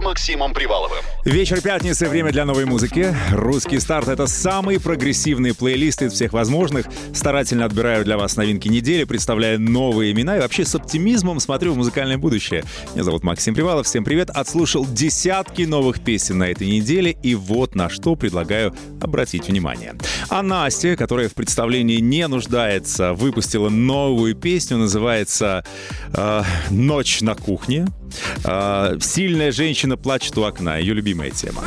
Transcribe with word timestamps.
Максимом 0.00 0.52
Приваловым. 0.52 1.04
Вечер 1.24 1.60
пятницы, 1.60 2.08
время 2.08 2.32
для 2.32 2.44
новой 2.44 2.64
музыки. 2.64 3.14
Русский 3.32 3.80
старт— 3.80 4.08
это 4.08 4.26
самый 4.26 4.80
прогрессивный 4.80 5.54
плейлист 5.54 6.02
из 6.02 6.12
всех 6.12 6.32
возможных. 6.32 6.86
Старательно 7.12 7.64
отбираю 7.64 8.04
для 8.04 8.16
вас 8.16 8.36
новинки 8.36 8.68
недели, 8.68 9.04
представляя 9.04 9.58
новые 9.58 10.12
имена 10.12 10.36
и 10.36 10.40
вообще 10.40 10.64
с 10.64 10.74
оптимизмом 10.74 11.40
смотрю 11.40 11.72
в 11.72 11.76
музыкальное 11.76 12.18
будущее. 12.18 12.64
Меня 12.94 13.04
зовут 13.04 13.24
Максим 13.24 13.54
Привалов, 13.54 13.86
всем 13.86 14.04
привет. 14.04 14.30
Отслушал 14.30 14.86
десятки 14.86 15.62
новых 15.62 16.00
песен 16.00 16.38
на 16.38 16.50
этой 16.50 16.68
неделе 16.68 17.16
и 17.22 17.34
вот 17.34 17.74
на 17.74 17.88
что 17.88 18.16
предлагаю 18.16 18.74
обратить 19.00 19.48
внимание. 19.48 19.94
А 20.28 20.42
Настя, 20.42 20.96
которая 20.96 21.28
в 21.28 21.34
представлении 21.34 22.00
не 22.00 22.26
нуждается, 22.28 23.12
выпустила 23.12 23.68
новую 23.68 24.34
песню, 24.34 24.78
называется 24.78 25.64
э, 26.12 26.42
«Ночь 26.70 27.20
на 27.20 27.34
кухне». 27.34 27.86
Э, 28.44 28.96
Сильная 29.00 29.52
женщина 29.52 29.96
плачет 29.96 30.36
у 30.38 30.42
окна, 30.44 30.76
ее 30.78 30.94
любимая 30.94 31.30
тема. 31.30 31.62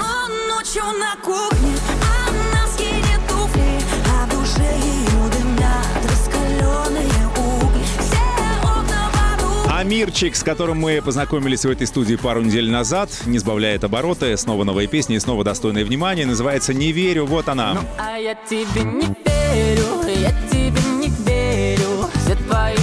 Ночью 0.49 0.83
на 0.99 1.15
кухне, 1.23 1.73
а 2.01 2.31
на 2.31 2.67
скине 2.67 3.19
туфли, 3.27 3.79
а 4.07 4.25
в 4.25 4.29
душе 4.29 4.61
ее 4.79 5.29
дымят 5.31 6.03
раскаленные 6.09 7.27
угли. 7.37 7.83
Все 7.99 8.21
окна 8.63 9.09
в 9.11 9.15
аду. 9.41 9.69
А 9.69 9.83
Мирчик, 9.83 10.35
с 10.35 10.43
которым 10.43 10.79
мы 10.79 11.01
познакомились 11.03 11.65
в 11.65 11.69
этой 11.69 11.87
студии 11.87 12.15
пару 12.15 12.41
недель 12.41 12.69
назад, 12.69 13.09
не 13.25 13.39
сбавляет 13.39 13.83
обороты, 13.83 14.37
снова 14.37 14.63
новая 14.63 14.87
песня 14.87 15.15
и 15.15 15.19
снова 15.19 15.43
достойное 15.43 15.83
внимания, 15.83 16.25
называется 16.25 16.73
«Не 16.73 16.91
верю», 16.91 17.25
вот 17.25 17.49
она. 17.49 17.77
А 17.97 18.17
я 18.17 18.35
тебе 18.35 18.83
не 18.83 19.07
верю, 19.25 19.85
я 20.07 20.31
тебе 20.49 20.81
не 20.99 21.09
верю 21.25 22.09
Все 22.23 22.35
твои 22.35 22.75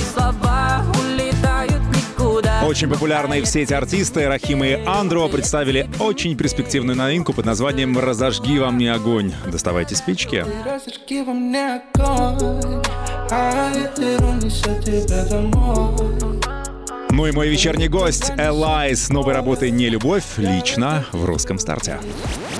Очень 2.68 2.90
популярные 2.90 3.40
в 3.40 3.46
сети 3.46 3.72
артисты 3.72 4.28
Рахима 4.28 4.66
и 4.66 4.74
Андро 4.84 5.26
представили 5.28 5.88
очень 6.00 6.36
перспективную 6.36 6.98
новинку 6.98 7.32
под 7.32 7.46
названием 7.46 7.98
«Разожги 7.98 8.58
во 8.58 8.70
мне 8.70 8.92
огонь». 8.92 9.32
Доставайте 9.50 9.96
спички. 9.96 10.44
Разожги 10.66 11.22
во 11.22 11.32
мне 11.32 11.80
огонь 11.94 12.82
А 13.30 13.72
Ну 17.18 17.26
и 17.26 17.32
мой 17.32 17.48
вечерний 17.48 17.88
гость 17.88 18.30
Элай 18.38 18.94
с 18.94 19.08
новой 19.08 19.34
работой 19.34 19.72
«Не 19.72 19.88
любовь» 19.88 20.22
лично 20.36 21.04
в 21.10 21.24
русском 21.24 21.58
старте. 21.58 21.98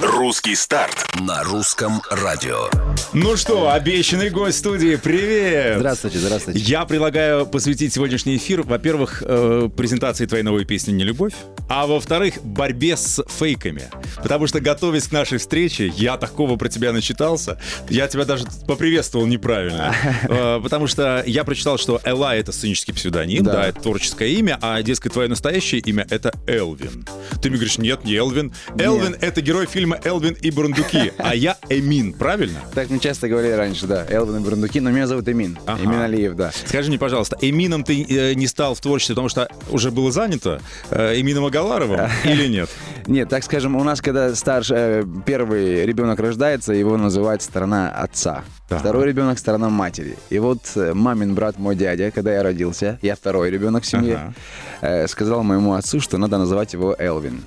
Русский 0.02 0.56
старт 0.56 1.06
на 1.20 1.44
русском 1.44 2.02
радио. 2.10 2.68
Ну 3.12 3.36
что, 3.36 3.70
обещанный 3.70 4.30
гость 4.30 4.58
студии, 4.58 4.96
привет! 4.96 5.76
Здравствуйте, 5.76 6.18
здравствуйте. 6.18 6.58
Я 6.58 6.84
предлагаю 6.86 7.46
посвятить 7.46 7.94
сегодняшний 7.94 8.36
эфир, 8.36 8.62
во-первых, 8.62 9.22
э, 9.24 9.70
презентации 9.76 10.26
твоей 10.26 10.42
новой 10.42 10.64
песни 10.64 10.90
«Не 10.90 11.04
любовь», 11.04 11.34
а 11.68 11.86
во-вторых, 11.86 12.42
борьбе 12.42 12.96
с 12.96 13.24
фейками. 13.28 13.84
Потому 14.16 14.48
что, 14.48 14.60
готовясь 14.60 15.06
к 15.06 15.12
нашей 15.12 15.38
встрече, 15.38 15.92
я 15.96 16.16
такого 16.16 16.56
про 16.56 16.68
тебя 16.68 16.92
начитался, 16.92 17.60
я 17.88 18.08
тебя 18.08 18.24
даже 18.24 18.44
поприветствовал 18.66 19.26
неправильно. 19.26 19.94
Э, 20.28 20.60
Потому 20.62 20.86
что 20.86 21.22
я 21.26 21.44
прочитал, 21.44 21.78
что 21.78 22.00
Элла— 22.04 22.34
это 22.36 22.50
сценический 22.52 22.92
псевдоним, 22.92 23.44
да. 23.44 23.52
Да. 23.52 23.68
это 23.68 23.80
творческое 23.80 24.30
имя, 24.30 24.47
а, 24.60 24.82
дескать, 24.82 25.12
твое 25.12 25.28
настоящее 25.28 25.80
имя— 25.80 26.06
это 26.10 26.32
Элвин. 26.46 27.04
Ты 27.42 27.50
мне 27.50 27.58
говоришь, 27.58 27.78
нет, 27.78 28.04
не 28.04 28.14
Элвин. 28.14 28.52
Элвин— 28.78 29.16
это 29.20 29.40
герой 29.40 29.66
фильма 29.66 29.98
«Элвин 30.04 30.34
и 30.34 30.50
Бурундуки», 30.50 31.12
а 31.18 31.34
я 31.34 31.56
Эмин, 31.68 32.12
правильно? 32.12 32.60
Так 32.74 32.90
мне 32.90 32.98
часто 32.98 33.28
говорили 33.28 33.52
раньше, 33.52 33.86
да, 33.86 34.06
Элвин 34.08 34.38
и 34.38 34.40
Бурундуки, 34.40 34.80
но 34.80 34.90
меня 34.90 35.06
зовут 35.06 35.28
Эмин. 35.28 35.58
Ага. 35.66 35.84
Эмин 35.84 36.00
Алиев, 36.00 36.34
да. 36.34 36.52
Скажи 36.66 36.88
мне, 36.88 36.98
пожалуйста, 36.98 37.36
Эмином 37.40 37.84
ты 37.84 38.04
э, 38.08 38.34
не 38.34 38.46
стал 38.46 38.74
в 38.74 38.80
творчестве, 38.80 39.14
потому 39.14 39.28
что 39.28 39.48
уже 39.70 39.90
было 39.90 40.10
занято 40.12 40.60
э, 40.90 41.20
Эмином 41.20 41.44
Агаларовым 41.44 42.00
или 42.24 42.46
нет? 42.48 42.70
Нет, 43.06 43.28
так 43.28 43.44
скажем, 43.44 43.76
у 43.76 43.84
нас, 43.84 44.00
когда 44.00 44.34
старший, 44.34 44.76
э, 44.78 45.04
первый 45.26 45.86
ребенок 45.86 46.20
рождается, 46.20 46.72
его 46.72 46.96
называют 46.96 47.42
сторона 47.42 47.90
отца. 47.90 48.44
Так. 48.68 48.80
Второй 48.80 49.06
ребенок— 49.06 49.38
сторона 49.40 49.70
матери. 49.70 50.16
И 50.28 50.38
вот 50.38 50.60
э, 50.76 50.92
мамин 50.92 51.34
брат, 51.34 51.58
мой 51.58 51.74
дядя, 51.74 52.10
когда 52.10 52.34
я 52.34 52.42
родился, 52.42 52.98
я 53.00 53.14
второй 53.16 53.50
ребенок 53.50 53.82
в 53.84 53.86
семье, 53.86 54.16
Ага. 54.16 54.34
э, 54.82 55.08
сказал 55.08 55.42
моему 55.42 55.72
отцу, 55.72 56.00
что 56.00 56.18
надо 56.18 56.36
называть 56.36 56.74
его 56.74 56.94
Элвин. 56.98 57.42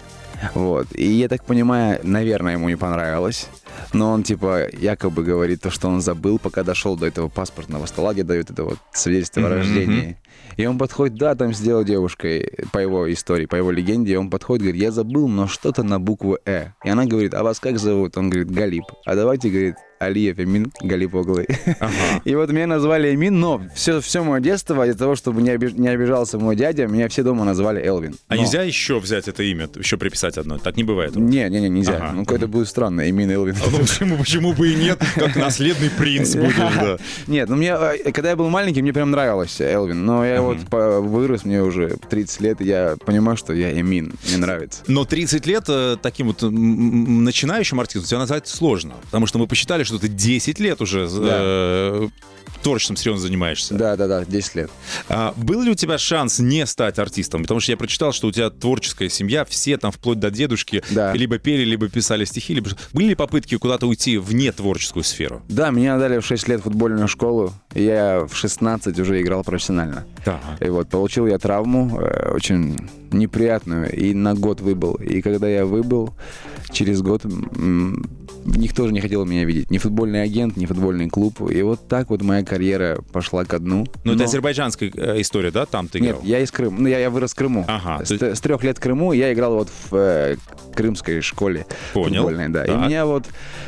Вот. 0.55 0.87
И 0.95 1.05
я 1.05 1.27
так 1.27 1.43
понимаю, 1.43 1.99
наверное, 2.01 2.53
ему 2.53 2.67
не 2.69 2.75
понравилось. 2.75 3.47
Но 3.93 4.11
он, 4.11 4.23
типа, 4.23 4.67
якобы 4.71 5.23
говорит 5.23 5.61
то, 5.61 5.69
что 5.69 5.87
он 5.87 6.01
забыл, 6.01 6.39
пока 6.39 6.63
дошел 6.63 6.95
до 6.97 7.05
этого 7.05 7.27
паспортного 7.29 7.85
стола, 7.85 8.13
где 8.13 8.23
дают 8.23 8.49
это 8.49 8.63
вот 8.63 8.77
свидетельство 8.93 9.45
о 9.45 9.49
рождении. 9.49 10.17
И 10.57 10.65
он 10.65 10.77
подходит, 10.77 11.17
да, 11.17 11.35
там 11.35 11.53
сделал 11.53 11.83
девушкой, 11.83 12.51
по 12.71 12.79
его 12.79 13.11
истории, 13.11 13.45
по 13.45 13.55
его 13.55 13.71
легенде, 13.71 14.17
он 14.17 14.29
подходит, 14.29 14.63
говорит, 14.63 14.81
я 14.81 14.91
забыл, 14.91 15.27
но 15.27 15.47
что-то 15.47 15.83
на 15.83 15.99
букву 15.99 16.37
«э». 16.45 16.69
И 16.83 16.89
она 16.89 17.05
говорит, 17.05 17.33
а 17.33 17.43
вас 17.43 17.59
как 17.59 17.79
зовут? 17.79 18.17
Он 18.17 18.29
говорит, 18.29 18.51
Галип. 18.51 18.83
А 19.05 19.15
давайте, 19.15 19.49
говорит, 19.49 19.75
Алиев 19.99 20.39
Эмин 20.39 20.71
Галип-Оглы. 20.81 21.45
И 22.25 22.35
вот 22.35 22.49
меня 22.51 22.65
назвали 22.65 23.13
Эмин, 23.13 23.39
но 23.39 23.61
все, 23.75 24.01
все 24.01 24.23
мое 24.23 24.41
детство, 24.41 24.85
из-за 24.87 24.97
того, 24.97 25.15
чтобы 25.15 25.43
не, 25.43 25.51
обиж- 25.51 25.79
не 25.79 25.87
обижался 25.89 26.39
мой 26.39 26.55
дядя, 26.55 26.87
меня 26.87 27.07
все 27.07 27.21
дома 27.21 27.45
назвали 27.45 27.79
Элвин. 27.85 28.15
А 28.27 28.35
Но- 28.35 28.41
нельзя 28.41 28.63
еще 28.63 28.99
взять 28.99 29.27
это 29.27 29.43
имя, 29.43 29.69
еще 29.75 29.97
приписать 29.97 30.37
одно? 30.39 30.57
Так 30.57 30.75
не 30.75 30.83
бывает. 30.83 31.15
Не, 31.15 31.47
не, 31.49 31.61
не, 31.61 31.69
нельзя. 31.69 31.97
Ага. 31.97 32.11
Ну, 32.13 32.21
какое-то 32.25 32.47
будет 32.47 32.67
странно, 32.67 33.07
Эмин 33.09 33.29
Элвин. 33.29 33.55
А 33.71 33.77
ну 33.77 33.79
почему, 33.79 34.17
почему 34.17 34.53
бы 34.53 34.71
и 34.71 34.75
нет? 34.75 35.01
Как 35.15 35.35
наследный 35.35 35.89
принц 35.89 36.35
будешь, 36.35 36.55
да. 36.57 36.97
Нет, 37.27 37.49
ну 37.49 37.55
мне, 37.55 37.69
э, 37.69 38.11
когда 38.11 38.31
я 38.31 38.35
был 38.35 38.49
маленький, 38.49 38.81
мне 38.81 38.93
прям 38.93 39.11
нравился 39.11 39.63
Элвин. 39.63 40.05
Но 40.05 40.25
я 40.25 40.41
вот 40.41 40.57
вырос, 40.69 41.45
мне 41.45 41.61
уже 41.61 41.97
30 42.09 42.41
лет, 42.41 42.61
и 42.61 42.65
я 42.65 42.95
понимаю, 43.05 43.37
что 43.37 43.53
я 43.53 43.71
Эмин, 43.79 44.13
мне 44.27 44.37
нравится. 44.37 44.83
Но 44.87 45.05
30 45.05 45.45
лет 45.45 45.65
э, 45.67 45.97
таким 46.01 46.27
вот 46.27 46.41
начинающим 46.41 47.79
артистом 47.79 48.07
тебя 48.07 48.19
назвать 48.19 48.47
сложно. 48.47 48.93
Потому 49.05 49.25
что 49.27 49.39
мы 49.39 49.47
посчитали, 49.47 49.83
что 49.83 49.99
ты 49.99 50.07
10 50.07 50.59
лет 50.59 50.81
уже 50.81 51.07
э, 51.09 52.07
творчеством 52.63 52.95
серьезно 52.97 53.21
занимаешься. 53.27 53.73
Да, 53.73 53.95
да, 53.95 54.07
да, 54.07 54.25
10 54.25 54.55
лет. 54.55 54.71
А 55.09 55.33
был 55.35 55.61
ли 55.61 55.71
у 55.71 55.75
тебя 55.75 55.97
шанс 55.97 56.39
не 56.39 56.65
стать 56.65 56.99
артистом? 56.99 57.41
Потому 57.43 57.59
что 57.59 57.71
я 57.71 57.77
прочитал, 57.77 58.13
что 58.13 58.27
у 58.27 58.31
тебя 58.31 58.49
творческая 58.49 59.09
семья, 59.09 59.45
все 59.45 59.77
там 59.77 59.91
вплоть 59.91 60.19
до 60.19 60.29
дедушки 60.31 60.83
Да. 60.91 61.13
либо 61.13 61.37
пели, 61.37 61.63
либо 61.63 61.89
писали 61.89 62.25
стихи, 62.25 62.53
либо... 62.53 62.69
Были 62.93 63.09
ли 63.09 63.15
попытки 63.15 63.55
куда-то 63.61 63.87
уйти 63.87 64.17
вне 64.17 64.51
творческую 64.51 65.03
сферу? 65.03 65.41
Да, 65.47 65.69
меня 65.69 65.97
дали 65.99 66.19
в 66.19 66.25
6 66.25 66.47
лет 66.47 66.61
футбольную 66.61 67.07
школу, 67.07 67.53
и 67.75 67.83
я 67.83 68.25
в 68.25 68.35
16 68.35 68.99
уже 68.99 69.21
играл 69.21 69.43
профессионально. 69.43 70.03
Да. 70.25 70.39
И 70.59 70.67
вот 70.69 70.89
получил 70.89 71.27
я 71.27 71.37
травму, 71.37 71.99
э, 71.99 72.31
очень 72.33 72.75
неприятную, 73.11 73.91
и 73.95 74.15
на 74.15 74.33
год 74.33 74.61
выбыл. 74.61 74.95
И 74.95 75.21
когда 75.21 75.47
я 75.47 75.65
выбыл, 75.65 76.13
через 76.71 77.03
год 77.03 77.21
никто 78.45 78.87
же 78.87 78.93
не 78.93 79.01
хотел 79.01 79.25
меня 79.25 79.45
видеть. 79.45 79.69
Ни 79.71 79.77
футбольный 79.77 80.23
агент, 80.23 80.57
ни 80.57 80.65
футбольный 80.65 81.09
клуб. 81.09 81.41
И 81.49 81.61
вот 81.61 81.87
так 81.87 82.09
вот 82.09 82.21
моя 82.21 82.43
карьера 82.43 82.99
пошла 83.11 83.45
ко 83.45 83.59
дну. 83.59 83.85
Ну, 84.03 84.13
это 84.13 84.23
азербайджанская 84.25 84.91
э, 84.95 85.21
история, 85.21 85.51
да? 85.51 85.65
Там 85.65 85.87
ты 85.87 85.99
играл? 85.99 86.13
Нет, 86.19 86.23
я 86.23 86.39
из 86.39 86.51
Крыма. 86.51 86.79
Ну, 86.79 86.87
я, 86.87 86.99
я 86.99 87.09
вырос 87.09 87.31
в 87.31 87.35
Крыму. 87.35 87.65
Ага, 87.67 88.05
С, 88.05 88.11
есть- 88.11 88.23
с 88.23 88.41
трех 88.41 88.63
лет 88.63 88.77
в 88.77 88.81
Крыму 88.81 89.13
я 89.13 89.31
играл 89.33 89.55
вот 89.55 89.69
в 89.89 89.95
э, 89.95 90.35
крымской 90.75 91.21
школе 91.21 91.65
Понял. 91.93 92.23
футбольной, 92.23 92.49
да. 92.49 92.65
Так. 92.65 92.75
И 92.75 92.85
меня 92.85 93.05
вот 93.05 93.25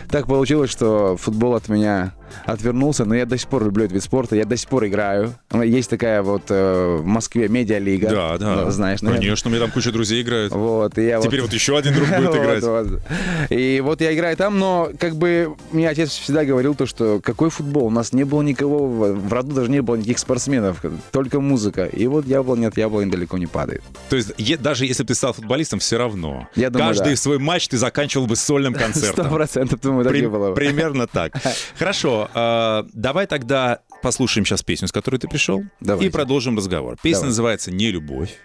так 0.09 0.27
получилось, 0.27 0.69
что 0.69 1.17
футбол 1.17 1.55
от 1.55 1.69
меня 1.69 2.13
отвернулся, 2.45 3.05
но 3.05 3.15
я 3.15 3.25
до 3.25 3.37
сих 3.37 3.47
пор 3.47 3.63
люблю 3.65 3.83
этот 3.85 3.93
вид 3.95 4.03
спорта, 4.03 4.35
я 4.35 4.45
до 4.45 4.57
сих 4.57 4.69
пор 4.69 4.85
играю. 4.87 5.33
Есть 5.51 5.89
такая 5.89 6.21
вот 6.21 6.43
э, 6.49 6.97
в 7.01 7.05
Москве 7.05 7.47
медиалига. 7.47 8.09
Да, 8.09 8.37
да. 8.37 8.55
Ну, 8.65 8.71
Знаешь, 8.71 9.01
наверное. 9.01 9.23
Конечно, 9.23 9.49
у 9.49 9.51
меня 9.53 9.61
там 9.63 9.71
куча 9.71 9.91
друзей 9.91 10.21
играют. 10.21 10.53
Вот, 10.53 10.97
и 10.97 11.05
я 11.05 11.19
Теперь 11.21 11.41
вот 11.41 11.53
еще 11.53 11.77
один 11.77 11.93
друг 11.93 12.07
будет 12.09 12.27
Вот, 12.33 12.37
играть. 12.37 12.63
вот. 12.63 13.01
И 13.49 13.81
вот 13.83 14.01
я 14.01 14.13
играю 14.13 14.35
там, 14.37 14.59
но 14.59 14.89
как 14.99 15.15
бы 15.15 15.55
мне 15.71 15.89
отец 15.89 16.09
всегда 16.11 16.45
говорил 16.45 16.75
то, 16.75 16.85
что 16.85 17.19
какой 17.23 17.49
футбол? 17.49 17.85
У 17.87 17.89
нас 17.89 18.13
не 18.13 18.23
было 18.23 18.41
никого, 18.41 18.87
в 18.87 19.31
роду 19.33 19.53
даже 19.53 19.69
не 19.69 19.81
было 19.81 19.95
никаких 19.95 20.19
спортсменов, 20.19 20.81
только 21.11 21.39
музыка. 21.39 21.85
И 21.85 22.07
вот 22.07 22.25
яблоня 22.25 22.67
от 22.67 22.77
яблони 22.77 23.09
далеко 23.09 23.37
не 23.37 23.47
падает. 23.47 23.83
То 24.09 24.15
есть 24.15 24.31
е- 24.37 24.57
даже 24.57 24.85
если 24.85 25.03
бы 25.03 25.07
ты 25.07 25.15
стал 25.15 25.33
футболистом, 25.33 25.79
все 25.79 25.97
равно. 25.97 26.47
Я 26.55 26.69
думаю, 26.69 26.89
Каждый 26.89 27.11
да. 27.11 27.15
свой 27.17 27.39
матч 27.39 27.67
ты 27.67 27.77
заканчивал 27.77 28.27
бы 28.27 28.35
сольным 28.35 28.73
Сто 28.75 28.83
концертом. 28.83 29.29
процентов, 29.33 29.81
думаю, 29.81 30.03
так 30.05 30.13
При- 30.13 30.25
было. 30.25 30.53
Примерно 30.53 31.07
так. 31.07 31.33
Хорошо, 31.77 32.22
э, 32.33 32.89
давай 32.93 33.27
тогда 33.27 33.79
послушаем 34.01 34.45
сейчас 34.45 34.63
песню, 34.63 34.87
с 34.87 34.91
которой 34.91 35.17
ты 35.17 35.27
пришел, 35.27 35.63
Давайте. 35.79 36.07
и 36.07 36.11
продолжим 36.11 36.57
разговор. 36.57 36.97
Песня 37.01 37.19
Давай. 37.21 37.29
называется 37.29 37.71
«Не 37.71 37.91
любовь». 37.91 38.37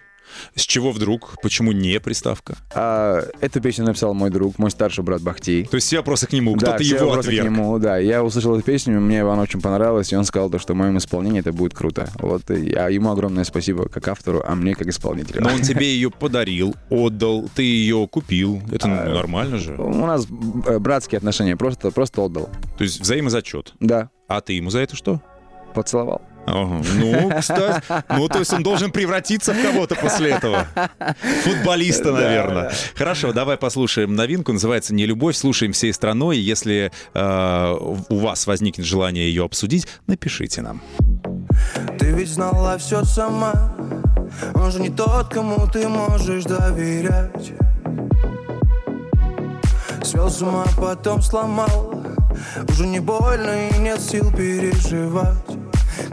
С 0.54 0.62
чего 0.62 0.92
вдруг? 0.92 1.36
Почему 1.42 1.72
не 1.72 1.98
приставка? 2.00 2.56
А, 2.74 3.22
эту 3.40 3.60
песню 3.60 3.84
написал 3.84 4.14
мой 4.14 4.30
друг, 4.30 4.58
мой 4.58 4.70
старший 4.70 5.04
брат 5.04 5.22
Бахти. 5.22 5.64
То 5.64 5.76
есть 5.76 5.86
все 5.86 5.98
вопросы 5.98 6.26
к 6.26 6.32
нему, 6.32 6.54
Да, 6.56 6.66
кто-то 6.68 6.82
все 6.84 6.96
его 6.96 7.06
вопросы 7.08 7.28
к 7.28 7.32
отверг. 7.32 7.44
нему, 7.50 7.78
да. 7.78 7.98
Я 7.98 8.22
услышал 8.24 8.54
эту 8.54 8.64
песню, 8.64 9.00
мне 9.00 9.22
она 9.22 9.42
очень 9.42 9.60
понравилась, 9.60 10.12
и 10.12 10.16
он 10.16 10.24
сказал, 10.24 10.50
то, 10.50 10.58
что 10.58 10.74
в 10.74 10.76
моем 10.76 10.98
исполнении 10.98 11.40
это 11.40 11.52
будет 11.52 11.74
круто. 11.74 12.08
Вот, 12.18 12.50
и 12.50 12.70
я, 12.70 12.88
ему 12.88 13.10
огромное 13.10 13.44
спасибо 13.44 13.88
как 13.88 14.06
автору, 14.08 14.42
а 14.46 14.54
мне 14.54 14.74
как 14.74 14.86
исполнителю. 14.88 15.42
Но 15.42 15.50
он 15.50 15.62
тебе 15.62 15.86
ее 15.86 16.10
подарил, 16.10 16.74
отдал, 16.90 17.48
ты 17.54 17.62
ее 17.62 18.06
купил. 18.10 18.60
Это 18.72 18.86
А, 18.86 19.08
нормально 19.14 19.58
же. 19.58 19.74
У 19.76 20.06
нас 20.06 20.26
э, 20.66 20.78
братские 20.78 21.18
отношения, 21.18 21.56
просто, 21.56 21.90
просто 21.90 22.22
отдал. 22.22 22.48
То 22.76 22.84
есть 22.84 23.00
взаимозачет. 23.00 23.72
Да, 23.80 24.10
А 24.28 24.40
ты 24.40 24.54
ему 24.54 24.70
за 24.70 24.80
это 24.80 24.96
что? 24.96 25.20
поцеловал. 25.74 26.22
Ага. 26.50 26.82
Ну, 26.94 27.30
кстати, 27.38 27.82
ну, 28.08 28.28
то 28.28 28.38
есть 28.38 28.52
он 28.52 28.62
должен 28.62 28.90
превратиться 28.90 29.52
в 29.52 29.62
кого-то 29.62 29.94
после 29.94 30.30
этого. 30.30 30.66
Футболиста, 31.44 32.12
наверное. 32.12 32.72
Хорошо, 32.94 33.32
давай 33.32 33.56
послушаем 33.56 34.14
новинку. 34.14 34.52
Называется 34.52 34.94
«Не 34.94 35.06
любовь». 35.06 35.36
Слушаем 35.36 35.72
всей 35.72 35.92
страной. 35.92 36.38
Если 36.38 36.90
э, 37.14 37.76
у 38.08 38.18
вас 38.18 38.46
возникнет 38.46 38.86
желание 38.86 39.28
ее 39.28 39.44
обсудить, 39.44 39.86
напишите 40.06 40.62
нам. 40.62 40.80
Ты 41.98 42.12
ведь 42.12 42.28
знала 42.28 42.78
все 42.78 43.04
сама 43.04 43.74
Он 44.54 44.70
же 44.70 44.80
не 44.80 44.90
тот, 44.90 45.28
кому 45.28 45.66
ты 45.66 45.88
можешь 45.88 46.44
доверять 46.44 47.52
Свел 50.02 50.30
с 50.30 50.40
ума, 50.40 50.64
потом 50.76 51.20
сломал 51.20 52.02
Уже 52.68 52.86
не 52.86 53.00
больно 53.00 53.68
и 53.68 53.78
нет 53.78 54.00
сил 54.00 54.30
переживать 54.30 55.67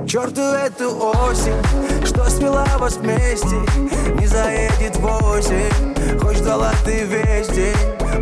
Черту 0.08 0.42
эту 0.42 0.98
осень, 0.98 2.06
что 2.06 2.30
свела 2.30 2.66
вас 2.78 2.98
вместе? 2.98 3.56
Не 4.20 4.28
заедет 4.28 4.96
восемь, 4.98 6.20
хоть 6.20 6.38
ждала 6.38 6.72
ты 6.84 7.06
день 7.08 7.76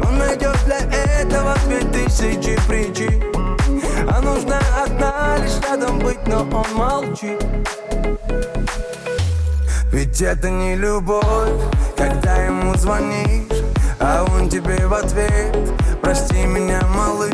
Он 0.05 0.17
найдет 0.17 0.57
для 0.65 0.79
этого 1.19 1.55
две 1.65 1.79
тысячи 1.79 2.59
причин. 2.67 3.23
А 4.09 4.21
нужна 4.21 4.59
одна 4.83 5.37
лишь 5.37 5.59
рядом 5.67 5.99
быть, 5.99 6.25
но 6.27 6.41
он 6.41 6.75
молчит. 6.75 7.43
Ведь 9.91 10.21
это 10.21 10.49
не 10.49 10.75
любовь, 10.75 11.51
когда 11.95 12.35
ему 12.37 12.75
звонишь 12.75 13.45
А 13.99 14.25
он 14.35 14.49
тебе 14.49 14.87
в 14.87 14.93
ответ. 14.93 15.55
Прости 16.01 16.45
меня, 16.45 16.81
малыш 16.95 17.31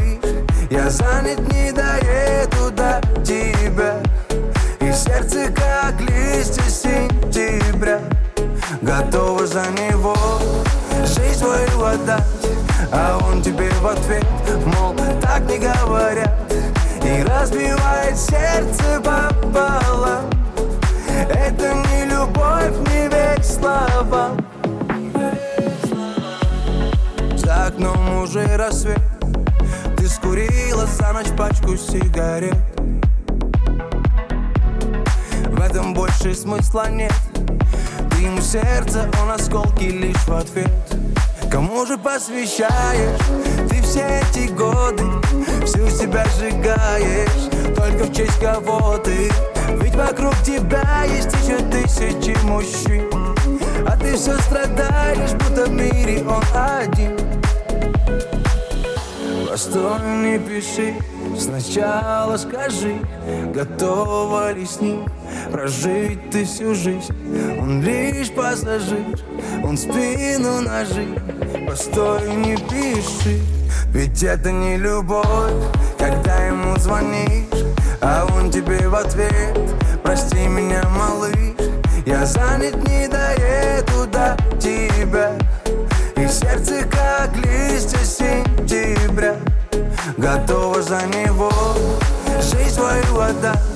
Я 0.69 0.89
занят, 0.89 1.39
не 1.53 1.71
доеду 1.71 2.69
до 2.71 3.01
тебя 3.23 4.01
сердце, 4.99 5.49
как 5.51 5.99
листья 6.01 6.63
сентября 6.69 8.01
Готова 8.81 9.45
за 9.47 9.65
него. 9.71 10.15
Жизнь 11.05 11.39
свою 11.39 11.83
отдать 11.83 12.23
А 12.91 13.17
он 13.23 13.41
тебе 13.41 13.69
в 13.81 13.87
ответ, 13.87 14.25
мол, 14.65 14.95
так 15.21 15.41
не 15.49 15.57
говорят. 15.57 16.33
И 17.03 17.23
разбивает 17.23 18.17
сердце 18.17 19.01
пополам. 19.01 20.29
Это 21.29 21.73
не 21.73 22.05
любовь, 22.05 22.75
не 22.91 23.07
верь 23.07 23.43
словам. 23.43 24.37
За 27.37 27.67
окном 27.67 28.21
уже 28.21 28.57
рассвет. 28.57 29.01
Ты 29.97 30.07
скурила 30.07 30.85
за 30.85 31.13
ночь 31.13 31.31
пачку 31.37 31.77
сигарет 31.77 32.55
этом 35.69 35.93
больше 35.93 36.33
смысла 36.33 36.89
нет. 36.89 37.13
Ты 38.11 38.23
ему 38.23 38.41
сердце, 38.41 39.09
он 39.21 39.31
осколки 39.31 39.83
лишь 39.83 40.27
в 40.27 40.33
ответ. 40.33 40.71
Кому 41.51 41.85
же 41.85 41.97
посвящаешь? 41.97 43.19
Ты 43.69 43.81
все 43.81 44.21
эти 44.21 44.51
годы 44.51 45.03
Всю 45.65 45.89
себя 45.89 46.25
сжигаешь. 46.37 47.75
Только 47.75 48.05
в 48.05 48.13
честь 48.13 48.39
кого 48.39 48.97
ты? 48.97 49.31
Ведь 49.81 49.95
вокруг 49.95 50.35
тебя 50.43 51.03
есть 51.03 51.31
еще 51.33 51.57
тысячи 51.69 52.35
мужчин. 52.45 53.05
А 53.87 53.95
ты 53.97 54.15
все 54.15 54.37
страдаешь, 54.39 55.33
будто 55.33 55.65
в 55.65 55.71
мире 55.71 56.23
он 56.27 56.43
один. 56.53 57.17
Постой, 59.47 59.99
не 60.23 60.39
пиши, 60.39 60.93
сначала 61.37 62.37
скажи 62.37 62.95
Готова 63.53 64.53
ли 64.53 64.65
с 64.65 64.79
ним 64.79 65.05
прожить 65.51 66.29
ты 66.31 66.45
всю 66.45 66.73
жизнь 66.75 67.13
Он 67.59 67.81
лишь 67.81 68.31
пассажир, 68.31 69.05
он 69.63 69.77
спину 69.77 70.61
ножи 70.61 71.07
Постой, 71.67 72.35
не 72.35 72.55
пиши, 72.55 73.39
ведь 73.93 74.23
это 74.23 74.51
не 74.51 74.77
любовь 74.77 75.53
Когда 75.97 76.45
ему 76.45 76.77
звонишь, 76.77 77.65
а 78.01 78.27
он 78.35 78.49
тебе 78.49 78.87
в 78.87 78.95
ответ. 78.95 79.57
Прости 80.03 80.47
меня, 80.47 80.83
малыш, 80.89 81.35
я 82.05 82.25
занят, 82.25 82.75
не 82.87 83.07
доеду 83.07 84.07
до 84.11 84.37
тебя. 84.59 85.33
И 86.15 86.27
сердце, 86.27 86.85
как 86.89 87.35
листья 87.45 87.99
сентября 88.03 89.35
Готова 90.17 90.81
за 90.81 91.01
него. 91.07 91.51
Жизнь 92.41 92.75
свою 92.75 93.19
отдать 93.19 93.68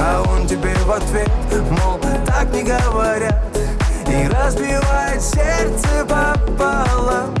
А 0.00 0.22
он 0.28 0.46
тебе 0.46 0.72
в 0.86 0.92
ответ, 0.92 1.28
мол, 1.70 1.98
так 2.24 2.54
не 2.54 2.62
говорят. 2.62 3.34
И 4.06 4.28
разбивает 4.28 5.20
сердце 5.20 6.04
пополам. 6.04 7.34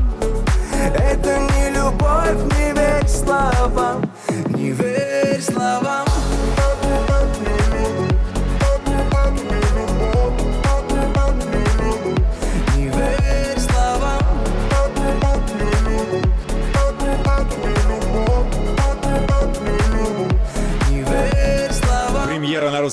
Это 0.94 1.38
не 1.38 1.70
любовь, 1.70 2.56
не 2.58 2.72
верь 2.72 3.08
словам. 3.08 4.10
Не 4.48 4.72
верь 4.72 5.07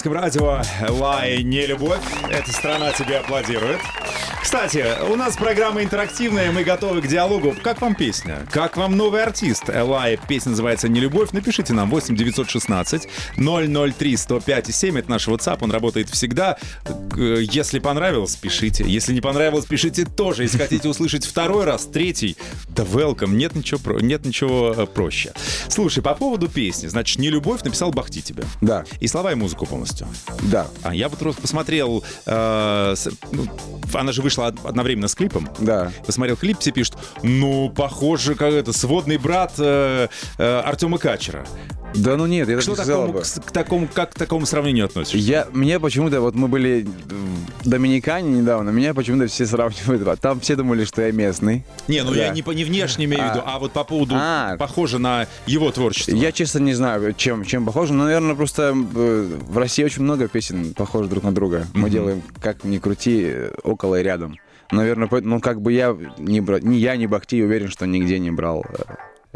Русском 0.06 0.22
радио 0.22 0.62
«Лай, 0.88 1.42
не 1.42 1.66
любовь». 1.66 2.00
Эта 2.30 2.52
страна 2.52 2.92
тебе 2.92 3.18
аплодирует. 3.18 3.80
Кстати, 4.46 4.86
у 5.12 5.16
нас 5.16 5.36
программа 5.36 5.82
интерактивная, 5.82 6.52
мы 6.52 6.64
готовы 6.64 7.02
к 7.02 7.08
диалогу. 7.08 7.56
Как 7.64 7.82
вам 7.82 7.96
песня? 7.96 8.46
Как 8.52 8.78
вам 8.78 8.96
новый 8.96 9.24
артист? 9.24 9.72
Элай, 9.72 10.20
песня 10.28 10.52
называется 10.52 10.88
«Не 10.88 11.00
любовь». 11.00 11.32
Напишите 11.32 11.74
нам 11.74 11.90
8 11.90 12.16
916 12.16 13.08
003 13.38 14.16
105 14.18 14.76
7. 14.76 15.00
Это 15.00 15.10
наш 15.10 15.28
WhatsApp, 15.28 15.58
он 15.62 15.72
работает 15.72 16.10
всегда. 16.12 16.58
Если 17.18 17.80
понравилось, 17.80 18.36
пишите. 18.36 18.84
Если 18.88 19.14
не 19.16 19.20
понравилось, 19.22 19.66
пишите 19.66 20.06
тоже. 20.06 20.44
Если 20.44 20.60
хотите 20.60 20.88
услышать 20.88 21.26
второй 21.26 21.66
раз, 21.66 21.86
третий, 21.88 22.38
да 22.70 22.84
welcome. 22.84 23.32
Нет 23.34 23.56
ничего, 23.56 23.80
про- 23.80 24.00
нет 24.00 24.26
ничего 24.26 24.76
э, 24.78 24.86
проще. 24.86 25.34
Слушай, 25.70 26.04
по 26.04 26.14
поводу 26.14 26.48
песни. 26.50 26.86
Значит, 26.86 27.18
«Не 27.18 27.32
любовь» 27.32 27.64
написал 27.64 27.90
Бахти 27.90 28.22
тебе. 28.22 28.44
Да, 28.62 28.86
И 29.00 29.08
слова, 29.08 29.32
и 29.32 29.36
музыку 29.36 29.66
полностью. 29.66 30.08
да, 30.44 30.68
А 30.84 30.94
я 30.94 31.10
вот 31.10 31.18
просто 31.18 31.42
посмотрел, 31.42 32.04
э, 32.28 32.96
ну, 33.32 33.48
она 33.94 34.12
же 34.12 34.22
вышла 34.22 34.35
од- 34.42 34.60
одновременно 34.66 35.08
с 35.08 35.16
клипом. 35.16 35.50
да. 35.60 35.92
Посмотрел 36.06 36.36
клип, 36.38 36.60
все 36.60 36.72
пишут, 36.72 36.96
ну, 37.24 37.70
похоже, 37.70 38.36
как 38.36 38.54
это, 38.54 38.74
сводный 38.74 39.18
брат 39.18 39.54
э, 39.58 40.08
э, 40.38 40.60
Артема 40.60 40.98
Качера. 40.98 41.46
Да 41.94 42.18
ну 42.18 42.26
нет, 42.26 42.50
я 42.50 42.60
Что 42.60 42.72
не 42.72 42.76
сказал 42.76 43.02
такому, 43.08 43.20
бы. 43.20 43.24
к, 43.24 43.46
к 43.46 43.52
такому, 43.52 43.88
как 43.94 44.12
к 44.12 44.16
такому 44.16 44.46
сравнению 44.46 44.86
относишься? 44.86 45.18
Я, 45.18 45.48
мне 45.54 45.80
почему-то, 45.80 46.20
вот 46.20 46.36
мы 46.36 46.48
были 46.50 46.86
в 47.64 47.70
Доминикане 47.70 48.30
недавно, 48.42 48.70
меня 48.72 48.94
почему-то 48.94 49.28
все 49.28 49.46
сравнивают. 49.46 50.06
а 50.08 50.16
Там 50.18 50.40
все 50.42 50.56
думали, 50.58 50.84
что 50.84 51.02
я 51.02 51.12
местный. 51.12 51.64
Не, 51.88 52.04
ну 52.04 52.14
я 52.14 52.28
Да. 52.28 52.34
не, 52.34 52.42
по- 52.44 52.52
не 52.52 52.64
внешне 52.66 53.06
имею 53.06 53.24
в 53.24 53.30
виду, 53.32 53.44
а 53.46 53.60
вот 53.60 53.72
по 53.72 53.84
поводу, 53.86 54.16
А. 54.18 54.58
похоже 54.58 55.00
на 55.00 55.28
его 55.46 55.72
творчество. 55.72 56.12
Я, 56.16 56.32
честно, 56.34 56.60
не 56.60 56.74
знаю, 56.74 57.14
чем, 57.14 57.46
чем 57.46 57.66
похоже. 57.66 57.94
Но, 57.94 58.04
наверное, 58.04 58.36
просто 58.36 58.74
э, 58.76 59.38
в 59.48 59.58
России 59.58 59.84
очень 59.84 60.04
много 60.04 60.28
песен 60.28 60.74
похожих 60.74 61.10
друг 61.10 61.24
на 61.24 61.34
друга. 61.34 61.66
Мы 61.74 61.90
делаем, 61.90 62.24
как 62.42 62.66
ни 62.66 62.78
крути, 62.78 63.32
около 63.64 64.00
и 64.00 64.04
рядом. 64.04 64.38
Наверное, 64.72 65.08
ну, 65.22 65.40
как 65.40 65.62
бы 65.62 65.72
я 65.72 65.96
не, 66.18 66.42
бра- 66.42 66.60
ни 66.60 66.76
я, 66.76 66.98
ни 66.98 67.06
Бахти 67.06 67.42
уверен, 67.44 67.70
что 67.70 67.86
нигде 67.86 68.20
не 68.20 68.32
брал 68.32 68.66
э, 68.68 68.82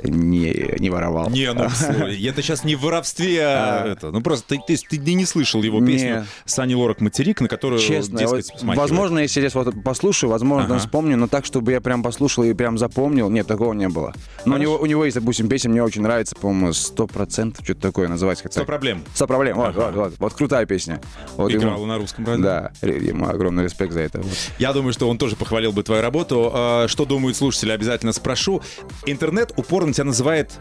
не, 0.04 0.76
не 0.80 0.90
воровал. 0.90 1.30
Не, 1.30 1.52
ну 1.54 1.64
это 1.90 2.42
сейчас 2.42 2.64
не 2.64 2.76
в 2.76 2.82
воровстве, 2.82 3.42
а 3.44 3.88
это. 3.88 4.12
Ну 4.12 4.22
просто 4.22 4.56
ты, 4.68 4.78
ты, 4.78 4.98
ты 4.98 5.14
не 5.14 5.26
слышал 5.26 5.62
его 5.64 5.84
песню. 5.86 6.26
Сани 6.46 6.74
Лорак 6.74 7.02
Материк, 7.02 7.42
на 7.42 7.48
которую, 7.48 7.80
Честно, 7.82 8.20
дескать, 8.20 8.52
вот, 8.62 8.76
возможно, 8.78 9.20
если 9.20 9.42
я 9.42 9.50
сейчас 9.50 9.56
вот 9.56 9.84
послушаю, 9.84 10.30
возможно, 10.30 10.76
Ага. 10.76 10.80
вспомню, 10.80 11.18
но 11.18 11.28
так, 11.28 11.46
чтобы 11.46 11.72
я 11.72 11.82
прям 11.82 12.04
послушал 12.04 12.44
и 12.44 12.54
прям 12.54 12.78
запомнил, 12.78 13.30
нет, 13.30 13.48
такого 13.48 13.74
не 13.74 13.90
было. 13.90 14.14
Но 14.46 14.56
у 14.56 14.58
него, 14.58 14.78
у 14.78 14.86
него 14.86 15.06
есть, 15.06 15.16
допустим, 15.18 15.48
песня, 15.50 15.70
мне 15.70 15.84
очень 15.84 16.02
нравится, 16.02 16.36
по-моему, 16.36 16.74
«Сто 16.74 17.08
процентов», 17.08 17.64
что-то 17.66 17.82
такое 17.82 18.08
называется. 18.08 18.44
как 18.44 18.52
Сто 18.52 18.62
так. 18.62 18.68
проблем. 18.68 19.04
«Сто 19.14 19.28
проблем», 19.28 19.58
вот, 19.58 19.70
Ага. 19.70 19.80
вот, 19.92 19.96
вот, 19.96 20.14
вот 20.20 20.34
крутая 20.34 20.66
песня. 20.66 21.02
Вот 21.38 21.52
ему- 21.52 21.62
Играла 21.64 21.86
на 21.86 21.98
русском 21.98 22.26
радио. 22.26 22.44
Да, 22.44 22.72
ему 22.82 23.28
огромный 23.28 23.64
респект 23.66 23.94
за 23.94 24.02
это. 24.02 24.20
вот. 24.20 24.32
Я 24.58 24.74
думаю, 24.74 24.94
что 24.94 25.10
он 25.10 25.18
тоже 25.18 25.36
похвалил 25.36 25.72
бы 25.72 25.84
твою 25.84 26.02
работу. 26.02 26.52
А, 26.54 26.88
Что 26.88 27.06
думают 27.06 27.38
слушатели, 27.38 27.72
обязательно 27.72 28.12
спрошу. 28.14 28.62
Интернет 29.06 29.52
упорно 29.56 29.89
тебя 29.94 30.06
называет 30.06 30.52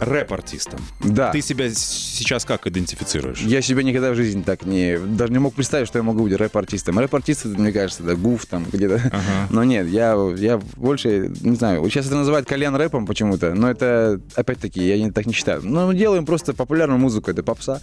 рэп-артистом. 0.00 0.80
Да. 1.00 1.30
Ты 1.30 1.42
себя 1.42 1.70
сейчас 1.70 2.44
как 2.44 2.66
идентифицируешь? 2.66 3.40
Я 3.40 3.62
себя 3.62 3.82
никогда 3.82 4.10
в 4.12 4.14
жизни 4.14 4.42
так 4.42 4.64
не... 4.64 4.98
Даже 4.98 5.32
не 5.32 5.38
мог 5.38 5.54
представить, 5.54 5.88
что 5.88 5.98
я 5.98 6.02
могу 6.02 6.24
быть 6.24 6.34
рэп-артистом. 6.34 6.98
Рэп-артист, 6.98 7.44
мне 7.44 7.72
кажется, 7.72 8.02
это 8.02 8.16
гуф 8.16 8.46
там 8.46 8.66
где-то. 8.70 9.12
Но 9.50 9.64
нет, 9.64 9.86
я, 9.88 10.16
я 10.36 10.58
больше, 10.76 11.32
не 11.40 11.56
знаю, 11.56 11.88
сейчас 11.90 12.06
это 12.06 12.16
называют 12.16 12.46
колен 12.46 12.74
рэпом 12.74 13.06
почему-то, 13.06 13.54
но 13.54 13.70
это, 13.70 14.20
опять-таки, 14.34 14.86
я 14.86 14.98
не, 14.98 15.10
так 15.10 15.26
не 15.26 15.32
считаю. 15.32 15.60
Ну, 15.62 15.86
мы 15.86 15.94
делаем 15.94 16.26
просто 16.26 16.54
популярную 16.54 16.98
музыку, 16.98 17.30
это 17.30 17.42
попса. 17.42 17.80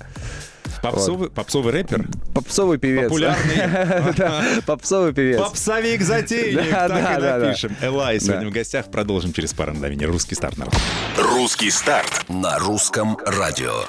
Попсовый, 0.82 1.30
попсовый 1.30 1.74
рэпер? 1.74 2.08
Попсовый 2.34 2.78
певец. 2.78 3.04
Популярный. 3.04 4.62
Попсовый 4.66 5.14
певец. 5.14 5.40
Попсовик-затейник. 5.40 6.72
Да, 6.72 6.88
Так 6.88 7.20
и 7.20 7.22
напишем. 7.22 7.76
Элай 7.82 8.20
сегодня 8.20 8.48
в 8.48 8.52
гостях. 8.52 8.90
Продолжим 8.92 9.34
через 9.34 9.54
пару 9.54 9.74
мгновений. 9.74 10.06
Русский 10.06 10.36
старт 10.36 10.58
народ. 10.58 10.74
Русский 11.18 11.72
старт 11.72 12.26
на 12.30 12.58
русском 12.60 13.18
радио. 13.26 13.84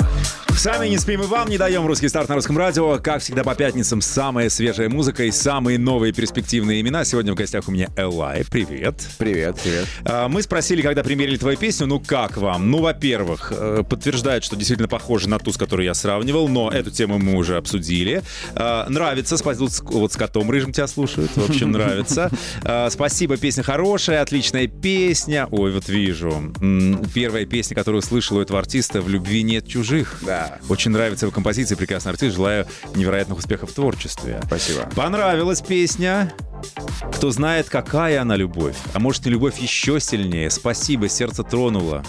Сами 0.61 0.88
не 0.88 0.99
спим 0.99 1.23
и 1.23 1.26
вам 1.26 1.49
не 1.49 1.57
даем 1.57 1.87
русский 1.87 2.11
старт 2.11 2.29
на 2.29 2.35
русском 2.35 2.59
радио. 2.59 2.99
Как 2.99 3.23
всегда 3.23 3.43
по 3.45 3.55
пятницам 3.55 4.02
самая 4.02 4.50
свежая 4.50 4.90
музыка 4.90 5.25
и 5.25 5.31
самые 5.31 5.79
новые 5.79 6.12
перспективные 6.12 6.83
имена. 6.83 7.02
Сегодня 7.07 7.33
в 7.33 7.35
гостях 7.35 7.67
у 7.67 7.71
меня 7.73 7.88
Элай. 7.97 8.45
Привет. 8.45 8.97
Привет, 9.17 9.57
привет. 9.64 9.87
А, 10.05 10.29
Мы 10.29 10.43
спросили, 10.43 10.83
когда 10.83 11.02
примерили 11.02 11.38
твою 11.38 11.57
песню, 11.57 11.87
ну 11.87 11.99
как 11.99 12.37
вам? 12.37 12.71
Ну, 12.71 12.81
во-первых, 12.83 13.55
э, 13.57 13.85
подтверждает, 13.88 14.45
что 14.45 14.55
действительно 14.55 14.87
похоже 14.87 15.31
на 15.31 15.38
ту, 15.38 15.50
с 15.50 15.57
которой 15.57 15.87
я 15.87 15.95
сравнивал, 15.95 16.47
но 16.47 16.71
эту 16.71 16.90
тему 16.90 17.17
мы 17.19 17.37
уже 17.37 17.57
обсудили. 17.57 18.23
А, 18.55 18.87
Нравится, 18.90 19.38
спасибо, 19.38 19.71
вот 19.85 20.12
с- 20.12 20.17
котом 20.17 20.50
рыжим 20.50 20.75
тебя 20.75 20.88
слушают, 20.88 21.31
в 21.37 21.49
общем, 21.49 21.71
нравится. 21.73 22.31
А, 22.64 22.90
Спасибо, 22.90 23.38
песня 23.38 23.62
хорошая, 23.62 24.21
отличная 24.21 24.67
песня. 24.67 25.49
Ой, 25.50 25.73
вот 25.73 25.88
вижу. 25.88 26.52
Первая 27.14 27.47
песня, 27.47 27.75
которую 27.75 28.02
слышал 28.02 28.37
у 28.37 28.43
этого 28.43 28.59
артиста, 28.59 29.00
«В 29.00 29.09
любви 29.09 29.43
нет 29.43 29.67
чужих». 29.67 30.19
Да. 30.21 30.50
Очень 30.69 30.90
нравится 30.92 31.26
его 31.26 31.35
композиция, 31.35 31.76
прекрасный 31.76 32.12
артист. 32.12 32.37
Желаю 32.37 32.66
невероятных 32.95 33.38
успехов 33.38 33.71
в 33.71 33.75
творчестве. 33.75 34.40
Спасибо. 34.47 34.88
Понравилась 34.95 35.61
песня. 35.61 36.33
Кто 37.14 37.31
знает, 37.31 37.69
какая 37.69 38.23
она 38.23 38.37
любовь. 38.37 38.76
А 38.95 38.99
может 38.99 39.26
и 39.26 39.31
любовь 39.31 39.59
еще 39.59 40.00
сильнее. 40.00 40.50
Спасибо, 40.50 41.09
сердце 41.09 41.43
тронуло. 41.43 42.05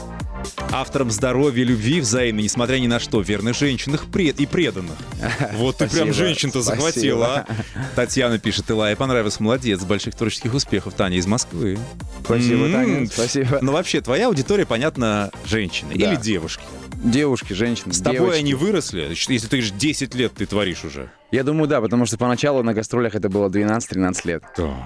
Автором 0.72 1.12
здоровья, 1.12 1.64
любви 1.64 2.02
взаимной, 2.02 2.44
несмотря 2.44 2.78
ни 2.78 2.88
на 2.88 3.00
что, 3.00 3.22
верных 3.22 3.56
женщинах 3.56 4.06
пред... 4.06 4.40
и 4.40 4.46
преданных. 4.46 4.96
Вот 5.54 5.78
ты 5.78 5.88
прям 5.88 6.14
женщин-то 6.14 6.62
захватила, 6.62 7.46
а? 7.48 7.48
Татьяна 7.96 8.40
пишет, 8.40 8.70
Илая, 8.70 8.96
понравилось, 8.96 9.40
молодец, 9.40 9.82
больших 9.82 10.16
творческих 10.16 10.54
успехов, 10.54 10.94
Таня 10.94 11.18
из 11.18 11.28
Москвы. 11.28 11.78
Спасибо. 12.24 12.72
Таня, 12.72 13.08
спасибо. 13.08 13.60
Ну 13.62 13.74
вообще, 13.74 14.02
твоя 14.02 14.28
аудитория, 14.28 14.66
понятно, 14.66 15.32
женщины 15.46 15.94
или 15.94 16.16
девушки. 16.16 16.64
Девушки, 17.04 17.54
женщины, 17.54 17.94
С 17.94 18.02
тобой 18.02 18.40
они 18.40 18.54
выросли, 18.54 19.10
если 19.10 19.48
ты 19.48 19.58
говоришь, 19.58 19.72
10 19.72 20.16
лет 20.16 20.34
ты 20.36 20.46
творишь 20.46 20.86
уже. 20.86 21.10
Я 21.32 21.44
думаю, 21.44 21.68
да, 21.68 21.80
потому 21.80 22.06
что 22.06 22.18
поначалу 22.18 22.62
на 22.62 22.74
гастролях 22.74 23.16
это 23.16 23.30
было 23.30 23.48
12-13 23.48 24.28
лет. 24.28 24.44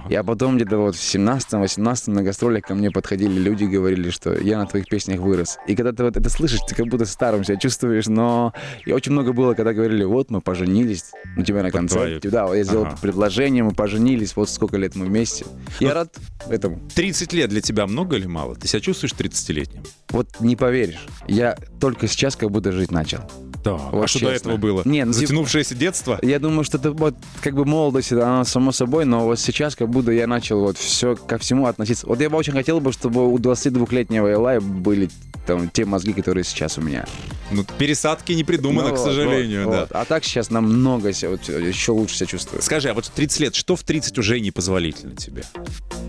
Я 0.10 0.24
потом 0.24 0.58
где-то 0.58 0.78
вот 0.78 0.96
в 0.96 1.00
17-18 1.00 2.12
на 2.12 2.22
гастролях 2.24 2.64
ко 2.64 2.76
мне 2.76 2.92
подходили 2.92 3.40
люди, 3.40 3.64
говорили, 3.66 4.12
что 4.12 4.34
я 4.34 4.60
на 4.60 4.68
твоих 4.68 4.88
песнях 4.88 5.20
вырос. 5.22 5.58
И 5.68 5.76
когда 5.76 5.92
ты 5.92 6.04
вот 6.04 6.16
это 6.18 6.30
слышишь, 6.30 6.60
ты 6.68 6.76
как 6.76 6.86
будто 6.88 7.06
старым 7.06 7.44
себя 7.44 7.58
чувствуешь, 7.58 8.06
но... 8.06 8.54
И 8.86 8.92
очень 8.92 9.12
много 9.12 9.34
было, 9.34 9.56
когда 9.56 9.74
говорили, 9.74 10.04
вот 10.04 10.30
мы 10.30 10.40
поженились 10.40 11.06
у 11.36 11.42
тебя 11.42 11.64
на 11.64 11.72
концерте. 11.72 12.30
Да, 12.30 12.54
я 12.56 12.64
сделал 12.64 12.86
Ага. 12.86 12.98
предложение, 13.02 13.64
мы 13.64 13.72
поженились, 13.72 14.36
вот 14.36 14.50
сколько 14.50 14.78
лет 14.78 14.96
мы 14.96 15.06
вместе. 15.08 15.46
Я 15.80 15.96
рад 15.96 16.16
этому. 16.48 16.80
30 16.94 17.34
лет 17.34 17.50
для 17.50 17.62
тебя 17.62 17.88
много 17.88 18.18
или 18.18 18.28
мало? 18.28 18.56
Ты 18.56 18.68
себя 18.68 18.82
чувствуешь 18.82 19.14
30-летним? 19.14 19.84
Вот 20.12 20.28
не 20.40 20.56
поверишь, 20.56 21.08
я 21.28 21.58
только 21.82 22.08
сейчас 22.08 22.36
как 22.36 22.52
будто 22.52 22.72
жить 22.72 22.92
начал. 22.92 23.22
Да. 23.66 23.74
Вот 23.74 24.04
а 24.04 24.08
что 24.08 24.20
до 24.20 24.26
честно. 24.34 24.50
этого 24.50 24.58
было? 24.58 24.82
Не, 24.86 25.04
ну, 25.06 25.12
типа- 25.12 25.28
Затянувшееся 25.28 25.76
детство? 25.76 26.20
Я 26.22 26.40
думаю, 26.40 26.64
что 26.64 26.78
это 26.78 26.92
вот 26.92 27.16
как 27.42 27.56
бы 27.56 27.66
молодость, 27.66 28.12
она 28.14 28.46
само 28.46 28.72
собой, 28.72 29.06
но 29.06 29.26
вот 29.26 29.40
сейчас 29.40 29.76
как 29.76 29.90
будто 29.90 30.12
я 30.12 30.28
начал 30.28 30.62
вот 30.62 30.78
все 30.78 31.16
ко 31.16 31.38
всему 31.40 31.66
относиться. 31.66 32.06
Вот 32.08 32.22
я 32.22 32.30
бы 32.30 32.38
очень 32.38 32.54
хотел 32.54 32.80
бы, 32.80 32.92
чтобы 32.94 33.28
у 33.28 33.38
22-летнего 33.38 34.32
Элая 34.32 34.62
были 34.62 35.10
там 35.48 35.70
те 35.70 35.86
мозги, 35.86 36.14
которые 36.14 36.44
сейчас 36.44 36.78
у 36.78 36.82
меня. 36.82 37.06
Ну, 37.52 37.64
пересадки 37.78 38.32
не 38.34 38.44
придумано, 38.44 38.90
Ну 38.90 38.96
к 38.96 38.98
сожалению, 38.98 39.66
вот, 39.66 39.72
да. 39.72 39.80
вот. 39.82 39.90
А 39.92 40.06
так 40.06 40.24
сейчас 40.24 40.50
намного 40.50 41.12
вот, 41.24 41.48
еще 41.50 41.92
лучше 41.92 42.16
себя 42.18 42.26
чувствую. 42.28 42.62
Скажи, 42.64 42.90
а 42.90 42.94
вот 42.96 43.06
в 43.06 43.10
30 43.12 43.40
лет, 43.40 43.56
что 43.56 43.76
в 43.76 43.84
30 43.84 44.18
уже 44.18 44.40
непозволительно 44.40 45.16
тебе? 45.16 45.44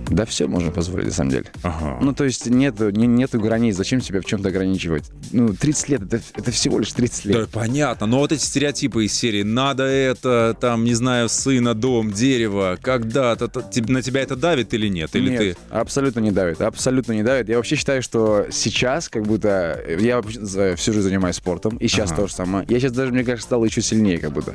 Да 0.09 0.25
все 0.25 0.47
можно 0.47 0.71
позволить, 0.71 1.07
на 1.07 1.13
самом 1.13 1.31
деле. 1.31 1.47
Ага. 1.63 1.99
Ну, 2.01 2.15
то 2.15 2.25
есть 2.25 2.47
нету, 2.47 2.91
не- 2.91 3.07
нету 3.07 3.39
границ. 3.41 3.77
Зачем 3.77 4.01
себя 4.01 4.21
в 4.21 4.25
чем-то 4.25 4.49
ограничивать? 4.49 5.05
Ну, 5.33 5.53
30 5.53 5.89
лет, 5.91 6.03
это, 6.03 6.21
это 6.35 6.51
всего 6.53 6.79
лишь 6.79 6.93
30 6.93 7.25
лет. 7.27 7.37
Да, 7.37 7.46
понятно, 7.53 8.07
но 8.07 8.19
вот 8.19 8.33
эти 8.33 8.43
стереотипы 8.43 9.05
из 9.05 9.13
серии 9.15 9.43
«надо 9.43 9.85
это», 9.85 10.57
там, 10.61 10.85
не 10.85 10.95
знаю, 10.95 11.29
сына, 11.29 11.75
дом, 11.75 12.11
дерево, 12.11 12.79
когда-то, 12.81 13.49
то- 13.49 13.61
теб- 13.63 13.89
на 13.91 14.03
тебя 14.03 14.23
это 14.23 14.37
давит 14.37 14.75
или 14.75 14.89
нет? 14.89 15.15
Или 15.15 15.31
Нет, 15.31 15.39
ты... 15.41 15.57
абсолютно 15.71 16.21
не 16.21 16.31
давит, 16.31 16.61
абсолютно 16.61 17.13
не 17.13 17.23
давит. 17.23 17.49
Я 17.49 17.57
вообще 17.57 17.77
считаю, 17.77 18.03
что 18.03 18.47
сейчас 18.51 19.09
как 19.09 19.23
будто... 19.25 19.81
Я 20.01 20.17
вообще 20.17 20.41
за- 20.45 20.77
всю 20.77 20.93
жизнь 20.93 21.09
занимаюсь 21.09 21.37
спортом, 21.37 21.77
и 21.77 21.89
сейчас 21.89 22.11
Ага. 22.13 22.23
то 22.23 22.29
же 22.29 22.35
самое. 22.35 22.67
Я 22.69 22.81
сейчас 22.81 22.93
даже, 22.93 23.13
мне 23.13 23.25
кажется, 23.25 23.47
стал 23.47 23.65
еще 23.65 23.83
сильнее 23.83 24.19
как 24.19 24.33
будто. 24.33 24.55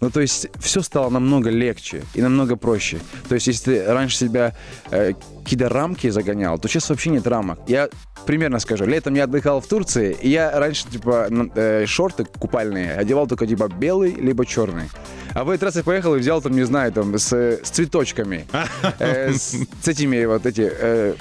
Ну, 0.00 0.10
то 0.10 0.20
есть 0.20 0.48
все 0.60 0.82
стало 0.82 1.10
намного 1.10 1.50
легче 1.50 2.02
и 2.14 2.20
намного 2.22 2.56
проще. 2.56 2.98
То 3.28 3.34
есть 3.34 3.46
если 3.46 3.64
ты 3.76 3.84
раньше 3.86 4.16
себя 4.16 4.54
э, 4.90 5.12
какие-то 5.42 5.68
рамки 5.68 6.08
загонял, 6.10 6.58
то 6.58 6.68
сейчас 6.68 6.90
вообще 6.90 7.10
нет 7.10 7.26
рамок. 7.26 7.58
Я 7.66 7.88
примерно 8.26 8.58
скажу, 8.58 8.84
летом 8.84 9.14
я 9.14 9.24
отдыхал 9.24 9.60
в 9.60 9.66
Турции, 9.68 10.16
и 10.20 10.28
я 10.28 10.58
раньше, 10.58 10.86
типа, 10.90 11.28
э, 11.54 11.86
шорты 11.86 12.24
купальные 12.38 12.94
одевал 12.94 13.26
только, 13.26 13.46
типа, 13.46 13.68
белый, 13.68 14.12
либо 14.14 14.44
черный. 14.46 14.90
А 15.34 15.44
в 15.44 15.50
этот 15.50 15.64
раз 15.64 15.76
я 15.76 15.82
поехал 15.82 16.14
и 16.14 16.18
взял 16.18 16.40
там, 16.40 16.52
не 16.52 16.64
знаю, 16.64 16.92
там, 16.92 17.16
с, 17.18 17.32
с 17.32 17.70
цветочками. 17.70 18.46
Э, 18.98 19.32
с, 19.32 19.56
с 19.82 19.88
этими 19.88 20.24
вот 20.24 20.46
эти... 20.46 20.70
э, 20.70 21.14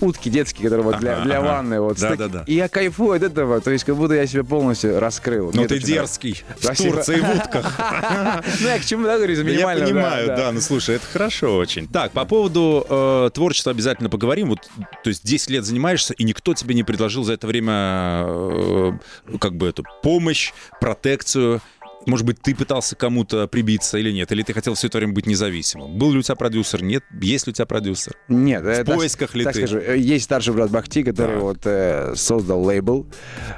утки 0.00 0.28
детские, 0.30 0.64
которые 0.64 0.84
вот 0.84 0.98
для, 0.98 1.14
Ага, 1.16 1.24
для 1.24 1.38
ага. 1.38 1.46
ванны. 1.48 1.80
Вот, 1.80 1.98
Да, 1.98 2.08
таки- 2.10 2.18
да, 2.18 2.28
да. 2.28 2.44
И 2.46 2.54
я 2.54 2.68
кайфую 2.68 3.16
от 3.16 3.22
этого, 3.22 3.60
то 3.60 3.70
есть 3.70 3.84
как 3.84 3.96
будто 3.96 4.14
я 4.14 4.26
себя 4.26 4.44
полностью 4.44 4.98
раскрыл. 5.00 5.46
Ну 5.46 5.52
ты 5.52 5.58
очень 5.58 5.66
нравится. 5.68 5.92
дерзкий, 5.92 6.44
в. 6.58 6.76
Турции 6.76 7.20
в 7.20 7.36
утках. 7.36 7.80
Ну, 8.60 8.68
я 8.68 8.78
к 8.78 8.84
чему, 8.84 9.04
да, 9.04 9.16
говорю, 9.16 9.34
Я 9.50 9.66
понимаю, 9.68 10.26
да, 10.28 10.52
ну 10.52 10.60
слушай, 10.60 10.96
это 10.96 11.06
хорошо 11.06 11.56
очень. 11.56 11.86
Так, 11.88 12.12
по 12.12 12.24
поводу 12.24 12.84
э, 12.88 13.30
творчества 13.34 13.72
обязательно 13.72 14.08
поговорим. 14.10 14.50
Вот, 14.50 14.60
то 15.02 15.08
есть 15.08 15.24
10 15.24 15.50
лет 15.50 15.64
занимаешься, 15.64 16.14
и 16.14 16.24
никто 16.24 16.54
тебе 16.54 16.74
не 16.74 16.82
предложил 16.84 17.24
за 17.24 17.34
это 17.34 17.46
время 17.46 18.24
э, 18.26 18.92
как 19.40 19.54
бы 19.54 19.68
эту 19.68 19.84
помощь, 20.02 20.52
протекцию. 20.80 21.60
Может 22.06 22.26
быть, 22.26 22.40
ты 22.40 22.54
пытался 22.54 22.96
кому-то 22.96 23.46
прибиться 23.46 23.98
или 23.98 24.10
нет? 24.10 24.32
Или 24.32 24.42
ты 24.42 24.52
хотел 24.52 24.74
все 24.74 24.86
это 24.86 24.98
время 24.98 25.12
быть 25.12 25.26
независимым? 25.26 25.98
Был 25.98 26.12
ли 26.12 26.18
у 26.18 26.22
тебя 26.22 26.34
продюсер? 26.34 26.82
Нет? 26.82 27.04
Есть 27.20 27.46
ли 27.46 27.50
у 27.50 27.54
тебя 27.54 27.66
продюсер? 27.66 28.14
Нет, 28.28 28.62
в 28.62 28.84
поисках 28.84 29.34
ли 29.34 29.44
так 29.44 29.52
ты? 29.52 29.60
скажу, 29.60 29.78
э, 29.78 29.98
есть 29.98 30.24
старший 30.24 30.54
брат 30.54 30.70
Бахти, 30.70 31.02
который 31.02 31.34
Так. 31.34 31.42
вот 31.42 31.58
э, 31.64 32.14
создал 32.16 32.62
лейбл. 32.62 33.06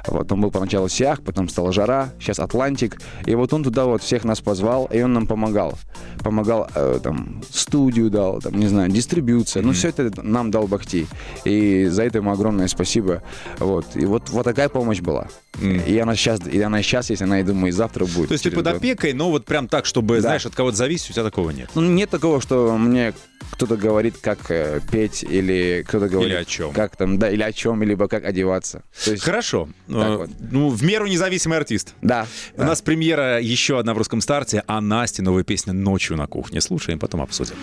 Вот 0.07 0.31
он 0.31 0.41
был 0.41 0.51
поначалу 0.51 0.89
Сиах, 0.89 1.21
потом 1.23 1.47
стал 1.47 1.71
Жара, 1.71 2.13
сейчас 2.19 2.39
Атлантик. 2.39 3.01
И 3.25 3.35
вот 3.35 3.53
он 3.53 3.63
туда 3.63 3.85
вот 3.85 4.03
всех 4.03 4.23
нас 4.25 4.41
позвал, 4.41 4.85
и 4.85 5.01
он 5.01 5.13
нам 5.13 5.25
помогал. 5.27 5.77
Помогал 6.19 6.69
э, 6.75 6.99
там 7.01 7.41
студию 7.49 8.09
дал, 8.09 8.41
там, 8.41 8.59
не 8.59 8.67
знаю, 8.67 8.89
дистрибьюция. 8.89 9.63
Ну, 9.63 9.71
все 9.71 9.89
это 9.89 10.11
нам 10.21 10.51
дал 10.51 10.67
Бахти. 10.67 11.07
И 11.45 11.85
за 11.85 12.03
это 12.03 12.17
ему 12.17 12.31
огромное 12.31 12.67
спасибо. 12.67 13.23
Вот. 13.59 13.85
И 13.95 14.05
вот, 14.05 14.29
вот 14.29 14.43
такая 14.43 14.69
помощь 14.69 14.99
была. 14.99 15.27
И 15.61 15.97
она 15.99 16.15
сейчас, 16.15 16.39
и 16.47 16.59
она 16.61 16.81
сейчас 16.81 17.09
есть, 17.09 17.21
она, 17.21 17.37
я 17.37 17.43
думаю, 17.43 17.67
и 17.69 17.71
завтра 17.71 18.05
будет. 18.05 18.29
То 18.29 18.33
есть 18.33 18.43
ты 18.43 18.51
под 18.51 18.65
год. 18.65 18.75
опекой, 18.75 19.13
но 19.13 19.29
вот 19.29 19.45
прям 19.45 19.67
так, 19.67 19.85
чтобы, 19.85 20.15
Да. 20.15 20.21
знаешь, 20.21 20.45
от 20.45 20.55
кого-то 20.55 20.75
зависеть, 20.75 21.11
у 21.11 21.13
тебя 21.13 21.23
такого 21.23 21.51
нет. 21.51 21.69
Ну, 21.75 21.81
нет 21.81 22.09
такого, 22.09 22.41
что 22.41 22.75
мне 22.77 23.13
кто-то 23.51 23.77
говорит, 23.77 24.15
как 24.19 24.49
э, 24.49 24.81
петь, 24.91 25.23
или 25.23 25.85
кто-то 25.87 26.09
говорит... 26.09 26.35
о 26.35 26.43
чем. 26.45 26.71
Как 26.73 26.95
там, 26.95 27.19
да, 27.19 27.29
или 27.29 27.43
о 27.43 27.51
чем, 27.53 27.83
либо 27.83 28.07
как 28.07 28.25
одеваться. 28.25 28.83
То 29.05 29.11
есть, 29.11 29.23
Хорошо. 29.23 29.69
Э, 29.87 30.17
вот. 30.17 30.29
Ну, 30.51 30.69
в 30.69 30.83
меру 30.83 31.05
независимый 31.05 31.57
артист. 31.59 31.93
да. 32.01 32.25
У 32.57 32.63
нас 32.63 32.81
премьера 32.81 33.39
еще 33.39 33.77
одна 33.77 33.93
в 33.93 33.97
русском 33.99 34.21
старте, 34.21 34.63
а 34.67 34.81
Насти 34.81 35.21
новая 35.21 35.43
песня 35.43 35.71
«Ночью 35.73 36.17
на 36.17 36.25
кухне». 36.27 36.61
Слушаем, 36.61 36.97
потом 36.99 37.21
обсудим. 37.21 37.55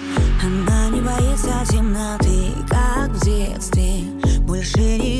Она 0.42 0.88
не 0.90 1.00
боится 1.00 1.52
темноты, 1.68 2.52
как 2.68 3.10
в 3.10 3.24
детстве 3.24 4.04
Больше 4.46 4.78
не 4.78 5.19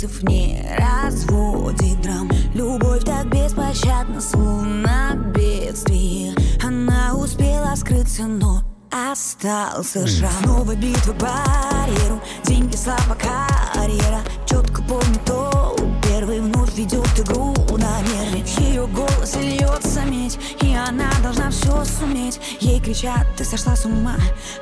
верит 0.00 0.10
в 0.10 0.20
принцип 0.20 0.20
вызов 0.20 0.22
не 0.22 0.62
разводит 0.78 2.00
драм. 2.02 2.30
Любовь 2.54 3.04
так 3.04 3.26
беспощадна, 3.26 4.20
словно 4.20 5.14
бедствие. 5.34 6.34
Она 6.62 7.14
успела 7.14 7.74
скрыться, 7.76 8.22
но 8.22 8.62
остался 8.90 10.06
шрам 10.06 10.30
Снова 10.42 10.74
битва 10.74 11.12
барьеру, 11.12 12.20
деньги, 12.44 12.76
слава, 12.76 13.16
карьера. 13.16 14.20
Четко 14.46 14.82
помню 14.82 15.20
то, 15.24 15.76
первый 16.02 16.40
вновь 16.40 16.74
ведет 16.74 17.18
игру 17.18 17.54
на 17.70 18.00
нерве. 18.02 18.44
Ее 18.58 18.86
голос 18.86 19.36
льется 19.36 20.02
медь, 20.02 20.38
и 20.62 20.74
она 20.74 21.10
должна 21.22 21.50
все 21.50 21.84
суметь. 21.84 22.40
Ей 22.60 22.80
кричат, 22.80 23.26
ты 23.36 23.44
сошла 23.44 23.76
с 23.76 23.84
ума, 23.84 24.16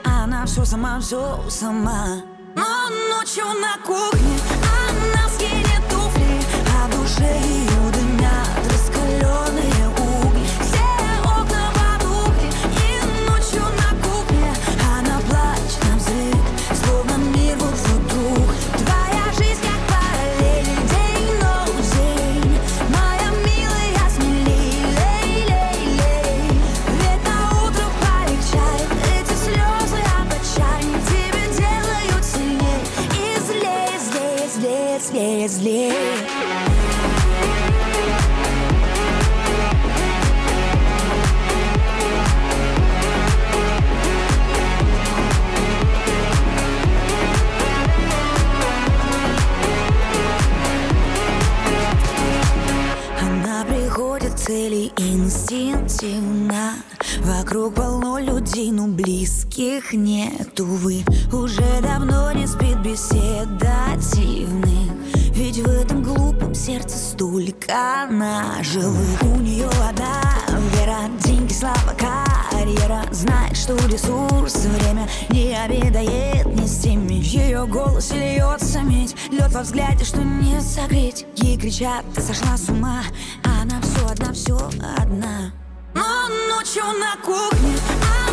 а 0.05 0.25
она 0.25 0.47
все 0.47 0.65
сама, 0.65 1.01
все 1.01 1.41
сама. 1.49 2.23
Но 2.55 2.89
ночью 3.11 3.45
на 3.45 3.77
кухне 3.87 4.68
а 7.21 7.48
цели 54.49 54.91
инстинктивно. 54.97 56.73
Вокруг 57.21 57.75
полно 57.75 58.19
людей, 58.19 58.73
но 58.73 58.87
близких 58.87 59.93
нет, 59.93 60.59
увы 60.59 61.05
Уже 61.31 61.83
давно 61.83 62.33
не 62.33 62.47
спит 62.47 62.79
беседативных 62.79 64.91
Ведь 65.35 65.59
в 65.59 65.69
этом 65.69 66.03
глупом 66.03 66.55
сердце 66.55 66.97
столько 66.97 68.07
наживых 68.09 69.23
У 69.23 69.39
нее 69.41 69.69
одна 69.87 70.23
вера, 70.73 71.01
деньги, 71.23 71.53
слава, 71.53 71.95
карьера. 72.69 73.03
Знает, 73.11 73.57
что 73.57 73.75
ресурс, 73.89 74.55
время 74.65 75.09
не 75.31 75.55
обедает 75.55 76.47
ни 76.47 76.67
с 76.67 76.79
теми 76.81 77.21
В 77.21 77.25
ее 77.25 77.67
голосе 77.67 78.15
льется 78.15 78.81
медь, 78.81 79.15
лед 79.31 79.53
во 79.53 79.63
взгляде, 79.63 80.05
что 80.05 80.23
не 80.23 80.61
согреть. 80.61 81.27
Ей 81.37 81.59
кричат, 81.59 82.05
ты 82.15 82.21
сошла 82.21 82.57
с 82.57 82.69
ума, 82.69 83.03
а 83.45 83.63
она 83.63 83.81
все 83.81 84.07
одна, 84.07 84.33
все 84.33 84.57
одна. 84.57 85.53
Но 85.95 86.29
ночью 86.55 86.85
на 86.85 87.17
кухне 87.25 87.77
она 87.91 88.28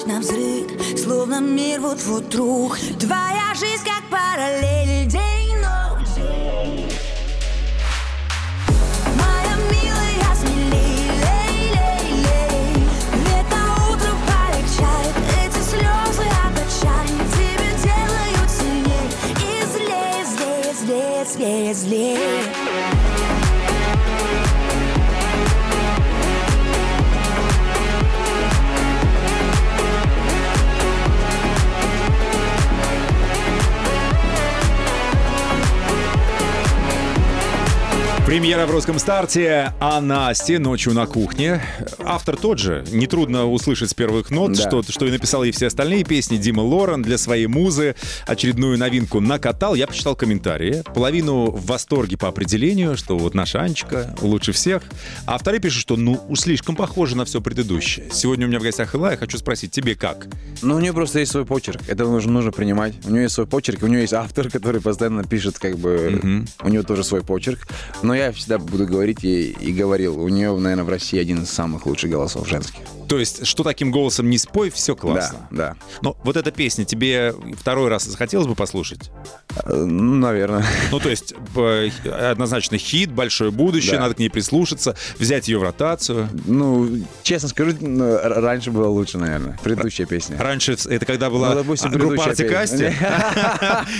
плачет 0.00 0.06
на 0.06 0.20
взрыв, 0.20 0.98
словно 0.98 1.40
мир 1.40 1.80
вот-вот 1.80 2.28
друг. 2.28 2.78
Твоя 2.98 3.54
жизнь 3.54 3.84
как 3.84 4.02
параллель, 4.10 5.06
день, 5.06 5.56
ночь. 5.56 6.16
Моя 9.16 9.56
милая, 9.70 10.20
Премьера 38.30 38.64
в 38.64 38.70
русском 38.70 39.00
старте 39.00 39.72
Насте 40.00 40.60
«Ночью 40.60 40.94
на 40.94 41.06
кухне». 41.06 41.60
Автор 42.10 42.36
тот 42.36 42.58
же. 42.58 42.84
Нетрудно 42.90 43.46
услышать 43.48 43.90
с 43.90 43.94
первых 43.94 44.30
нот, 44.30 44.54
Да. 44.54 44.60
что, 44.68 44.82
что 44.82 45.06
и 45.06 45.12
написал 45.12 45.44
и 45.44 45.52
все 45.52 45.68
остальные 45.68 46.02
песни. 46.02 46.38
Дима 46.38 46.60
Лорен 46.62 47.02
для 47.02 47.16
своей 47.18 47.46
музы 47.46 47.94
очередную 48.26 48.76
новинку 48.76 49.20
накатал. 49.20 49.76
Я 49.76 49.86
почитал 49.86 50.16
комментарии. 50.16 50.82
Половину 50.92 51.52
в 51.52 51.66
восторге 51.66 52.16
по 52.16 52.26
определению, 52.26 52.96
что 52.96 53.16
вот 53.16 53.34
наша 53.34 53.60
Анечка 53.60 54.16
лучше 54.22 54.50
всех. 54.50 54.82
А 55.24 55.38
вторые 55.38 55.60
пишут, 55.60 55.82
что 55.82 55.96
ну 55.96 56.20
уж 56.28 56.40
слишком 56.40 56.74
похоже 56.74 57.16
на 57.16 57.24
все 57.24 57.40
предыдущее. 57.40 58.08
Сегодня 58.12 58.46
у 58.46 58.48
меня 58.48 58.58
в 58.58 58.62
гостях 58.64 58.92
Илая. 58.96 59.16
Хочу 59.16 59.38
спросить, 59.38 59.70
тебе 59.70 59.94
как? 59.94 60.26
Ну, 60.62 60.74
у 60.74 60.80
нее 60.80 60.92
просто 60.92 61.20
есть 61.20 61.30
свой 61.30 61.46
почерк. 61.46 61.80
Это 61.86 62.06
нужно, 62.06 62.32
нужно 62.32 62.50
принимать. 62.50 62.94
У 63.04 63.10
нее 63.10 63.22
есть 63.22 63.34
свой 63.36 63.46
почерк, 63.46 63.84
у 63.84 63.86
нее 63.86 64.00
есть 64.00 64.14
автор, 64.14 64.50
который 64.50 64.80
постоянно 64.80 65.22
пишет, 65.22 65.60
как 65.60 65.78
бы, 65.78 66.44
у 66.60 66.68
нее 66.68 66.82
тоже 66.82 67.04
свой 67.04 67.22
почерк. 67.22 67.68
Но 68.02 68.14
я 68.16 68.32
всегда 68.32 68.58
буду 68.58 68.84
говорить 68.84 69.22
ей 69.22 69.52
и 69.60 69.72
говорил, 69.72 70.20
у 70.20 70.28
нее, 70.28 70.56
наверное, 70.56 70.82
в 70.84 70.88
России 70.88 71.20
один 71.20 71.44
из 71.44 71.50
самых 71.50 71.86
лучших 71.86 71.99
голосов 72.08 72.48
женских. 72.48 72.80
То 73.08 73.18
есть, 73.18 73.44
что 73.44 73.64
таким 73.64 73.90
голосом 73.90 74.30
не 74.30 74.38
спой, 74.38 74.70
все 74.70 74.94
классно. 74.94 75.48
Да, 75.50 75.74
да. 75.74 75.76
Но 76.00 76.16
вот 76.22 76.36
эта 76.36 76.52
песня 76.52 76.84
тебе 76.84 77.34
второй 77.58 77.88
раз 77.88 78.04
захотелось 78.04 78.46
бы 78.46 78.54
послушать? 78.54 79.10
Э, 79.64 79.74
Ну, 79.74 80.14
наверное. 80.14 80.64
Ну, 80.92 81.00
то 81.00 81.08
есть, 81.08 81.34
э, 81.56 81.90
однозначно 82.30 82.78
хит, 82.78 83.10
большое 83.10 83.50
будущее, 83.50 83.96
Да. 83.96 84.02
надо 84.02 84.14
к 84.14 84.18
ней 84.20 84.28
прислушаться, 84.30 84.94
взять 85.18 85.48
ее 85.48 85.58
в 85.58 85.64
ротацию. 85.64 86.28
Ну, 86.46 86.88
честно 87.24 87.48
скажу, 87.48 87.72
раньше 88.22 88.70
было 88.70 88.86
лучше, 88.86 89.18
наверное. 89.18 89.58
Предыдущая 89.64 90.06
песня. 90.06 90.36
Раньше 90.38 90.76
это 90.88 91.04
когда 91.04 91.30
была 91.30 91.48
Ну, 91.50 91.54
допустим, 91.56 91.90
группа 91.90 92.24
Артикасти. 92.26 92.94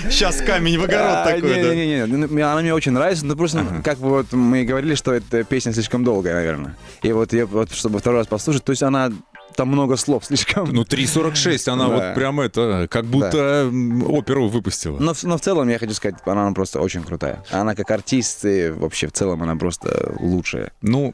Сейчас 0.08 0.36
камень 0.46 0.78
в 0.78 0.84
огород 0.84 1.10
А, 1.10 1.24
такой, 1.24 1.40
да? 1.54 1.74
Не-не-не, 1.74 2.06
ну, 2.06 2.26
она 2.46 2.60
мне 2.60 2.72
очень 2.72 2.92
нравится, 2.92 3.26
но 3.26 3.34
просто, 3.34 3.64
как 3.84 3.98
бы 3.98 4.08
вот 4.08 4.32
мы 4.32 4.64
говорили, 4.64 4.94
что 4.94 5.12
эта 5.12 5.42
песня 5.42 5.72
слишком 5.72 6.04
долгая, 6.04 6.34
наверное. 6.34 6.76
И 7.02 7.10
вот 7.12 7.32
я 7.32 7.46
вот, 7.46 7.72
чтобы 7.90 7.98
второй 7.98 8.20
раз 8.20 8.26
послушать, 8.28 8.64
то 8.64 8.70
есть 8.70 8.82
она 8.84 9.10
там 9.56 9.68
много 9.68 9.96
слов 9.96 10.24
слишком. 10.28 10.72
Ну, 10.72 10.82
3.46, 10.82 11.68
она 11.72 11.88
Да. 11.88 11.94
вот 11.94 12.14
прям 12.14 12.40
это, 12.40 12.86
как 12.88 13.04
будто 13.06 13.68
м, 13.68 14.08
оперу 14.08 14.48
выпустила. 14.48 14.96
Но, 15.00 15.12
в- 15.12 15.24
но 15.24 15.36
в 15.36 15.40
целом 15.40 15.68
я 15.68 15.78
хочу 15.78 15.92
сказать, 15.92 16.20
она 16.24 16.52
просто 16.52 16.80
очень 16.80 17.02
крутая. 17.02 17.42
Она 17.50 17.74
как 17.74 17.90
артист 17.90 18.44
и 18.44 18.70
вообще 18.70 19.08
в 19.08 19.12
целом 19.12 19.42
она 19.42 19.56
просто 19.56 20.14
лучшая. 20.20 20.70
Ну, 20.82 21.12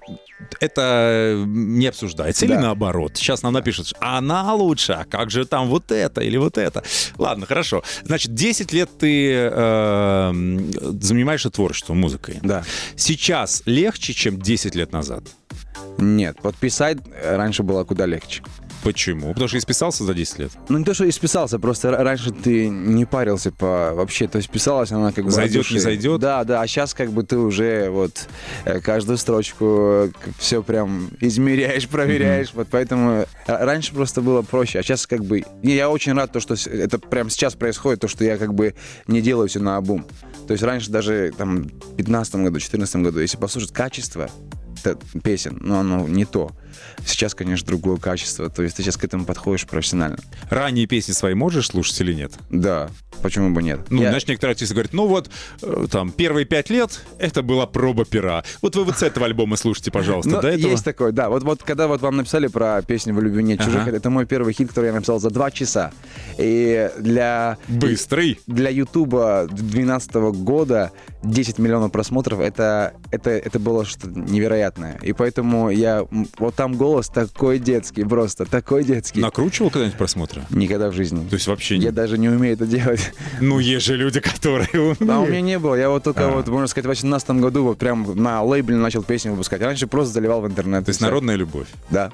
это 0.61 1.43
не 1.47 1.87
обсуждается. 1.87 2.45
Или 2.45 2.53
Да. 2.55 2.61
наоборот. 2.61 3.13
Сейчас 3.17 3.43
нам 3.43 3.55
напишут, 3.55 3.95
она 4.01 4.53
лучше, 4.55 4.93
а 4.93 5.05
как 5.05 5.31
же 5.31 5.47
там 5.47 5.69
вот 5.69 5.91
это 5.91 6.21
или 6.21 6.37
вот 6.37 6.59
это. 6.59 6.83
Ладно, 7.17 7.47
хорошо. 7.47 7.83
Значит, 8.05 8.35
10 8.35 8.71
лет 8.73 8.91
ты 8.99 9.33
э, 9.33 10.33
занимаешься 11.01 11.49
творчеством, 11.51 11.99
музыкой. 12.01 12.39
Да. 12.43 12.65
Сейчас 12.97 13.63
легче, 13.65 14.13
чем 14.13 14.39
10 14.39 14.75
лет 14.75 14.93
назад. 14.93 15.25
Нет, 15.99 16.41
подписать 16.43 16.99
э, 17.23 17.37
раньше 17.37 17.63
было 17.63 17.85
куда 17.85 18.07
легче. 18.07 18.43
Почему? 18.83 19.33
Потому 19.33 19.49
что 19.49 19.59
исписался 19.59 20.05
за 20.05 20.15
10 20.15 20.39
лет. 20.39 20.53
Ну, 20.69 20.79
не 20.79 20.85
то, 20.85 20.95
что 20.95 21.09
исписался, 21.09 21.59
просто 21.59 21.91
раньше 21.91 22.31
ты 22.31 22.69
не 22.69 23.05
парился 23.05 23.51
по 23.51 23.93
вообще, 23.95 24.29
то 24.29 24.37
есть 24.37 24.49
писалась 24.49 24.93
она 24.93 25.11
как 25.13 25.25
бы... 25.25 25.31
Зайдет, 25.31 25.71
не 25.71 25.79
зайдет? 25.79 26.21
Да, 26.21 26.45
да, 26.45 26.61
а 26.61 26.67
сейчас 26.67 26.95
как 26.95 27.11
бы 27.11 27.25
ты 27.25 27.37
уже 27.37 27.91
вот 27.91 28.29
э, 28.65 28.81
каждую 28.81 29.19
строчку 29.19 30.13
все 30.39 30.63
прям 30.63 31.11
измеряешь, 31.21 31.89
проверяешь, 31.89 32.51
вот 32.55 32.69
поэтому 32.71 33.11
э, 33.23 33.27
раньше 33.47 33.93
просто 33.93 34.21
было 34.21 34.43
проще, 34.43 34.79
а 34.79 34.83
сейчас 34.83 35.07
как 35.07 35.25
бы... 35.25 35.43
Я 35.63 35.91
очень 35.91 36.13
рад, 36.13 36.31
то, 36.31 36.41
что 36.41 36.55
это 36.55 36.99
прямо 36.99 37.31
сейчас 37.31 37.55
происходит, 37.55 38.01
то, 38.01 38.09
что 38.09 38.25
я 38.25 38.37
как 38.37 38.55
бы 38.55 38.75
не 39.09 39.21
делаю 39.21 39.49
все 39.49 39.59
на 39.59 39.79
обум. 39.79 40.07
То 40.47 40.53
есть 40.53 40.63
раньше 40.63 40.91
даже 40.91 41.33
там 41.37 41.65
в 41.65 41.97
15 41.97 42.37
году, 42.37 42.61
14 42.61 42.97
году, 42.97 43.19
если 43.19 43.37
послушать 43.37 43.73
качество, 43.73 44.31
песен, 45.23 45.59
но 45.61 45.81
оно 45.81 46.07
не 46.09 46.25
то. 46.25 46.51
Сейчас, 47.05 47.35
конечно, 47.35 47.67
другое 47.67 47.97
качество. 47.97 48.49
То 48.51 48.63
есть 48.63 48.77
ты 48.77 48.83
сейчас 48.83 48.97
к 48.97 49.05
этому 49.05 49.25
подходишь 49.25 49.67
профессионально. 49.67 50.19
Ранние 50.51 50.87
песни 50.87 51.13
свои 51.13 51.35
можешь 51.35 51.67
слушать 51.69 52.01
или 52.01 52.13
нет? 52.13 52.33
Да, 52.51 52.89
почему 53.23 53.51
бы 53.51 53.63
нет? 53.63 53.81
Ну, 53.91 54.03
Я- 54.03 54.09
знаешь, 54.09 54.27
некоторые 54.27 54.53
артисты 54.53 54.75
говорят, 54.75 54.93
ну 54.93 55.07
вот, 55.07 55.31
э, 55.63 55.87
там, 55.91 56.11
первые 56.13 56.45
пять 56.47 56.71
лет 56.71 57.01
это 57.19 57.43
была 57.43 57.67
проба 57.67 58.05
пера. 58.05 58.45
Вот 58.63 58.77
вы 58.77 58.85
вот 58.85 58.97
с 58.99 59.03
этого 59.03 59.27
альбома 59.27 59.57
слушайте, 59.57 59.91
пожалуйста, 59.91 60.31
Ну, 60.31 60.41
до 60.41 60.49
этого. 60.49 60.71
есть 60.71 60.85
такое, 60.85 61.13
да. 61.13 61.29
Вот, 61.29 61.43
вот 61.43 61.63
когда 61.63 61.89
вот 61.89 62.01
вам 62.03 62.17
написали 62.17 62.47
про 62.49 62.83
песню 62.83 63.15
«В 63.15 63.21
любви 63.23 63.43
нет 63.43 63.61
чужих», 63.61 63.83
Ага. 63.83 63.97
это 63.97 64.11
мой 64.11 64.27
первый 64.27 64.53
хит, 64.53 64.69
который 64.69 64.87
я 64.87 64.93
написал 64.93 65.19
за 65.21 65.31
два 65.31 65.51
часа. 65.51 65.93
И 66.39 66.91
для... 66.99 67.59
Быстрый. 67.69 68.41
Для 68.47 68.71
Ютуба 68.71 69.47
2012 69.51 70.15
года 70.43 70.93
10 71.23 71.59
миллионов 71.59 71.93
просмотров 71.93 72.41
это, 72.41 72.93
это, 73.11 73.31
это 73.31 73.59
было 73.59 73.85
что-то 73.85 74.11
невероятное. 74.11 74.99
И 75.03 75.13
поэтому 75.13 75.71
я... 75.71 76.07
Вот 76.39 76.55
там 76.55 76.66
голос 76.75 77.09
такой 77.09 77.59
детский, 77.59 78.05
просто 78.05 78.45
такой 78.45 78.85
детский. 78.85 79.21
Накручивал 79.21 79.71
когда-нибудь 79.71 79.99
просмотры? 79.99 80.43
Никогда 80.51 80.89
в 80.91 80.93
жизни. 80.93 81.27
То 81.29 81.35
есть 81.37 81.47
вообще... 81.47 81.77
Я 81.77 81.93
даже 81.93 82.19
не 82.19 82.29
умею 82.29 82.55
это 82.55 82.67
делать. 82.67 83.13
Ну, 83.41 83.59
есть 83.59 83.87
же 83.87 83.97
люди, 83.97 84.21
которые 84.21 84.69
умеют. 84.75 84.99
Да, 85.01 85.21
у 85.21 85.27
меня 85.27 85.41
не 85.41 85.59
было. 85.59 85.75
Я 85.75 85.91
вот 85.91 86.03
только 86.05 86.27
А. 86.27 86.31
вот, 86.31 86.47
можно 86.49 86.67
сказать, 86.67 86.85
в 86.85 86.89
2018 86.89 87.31
году 87.43 87.65
вот 87.65 87.79
прям 87.79 88.07
на 88.21 88.43
лейбле 88.43 88.77
начал 88.77 89.03
песни 89.03 89.29
выпускать. 89.31 89.61
Раньше 89.63 89.87
просто 89.87 90.13
заливал 90.15 90.41
в 90.43 90.47
интернет. 90.47 90.85
То 90.85 90.91
есть 90.91 91.01
народная 91.01 91.37
любовь. 91.37 91.67
Да. 91.91 92.11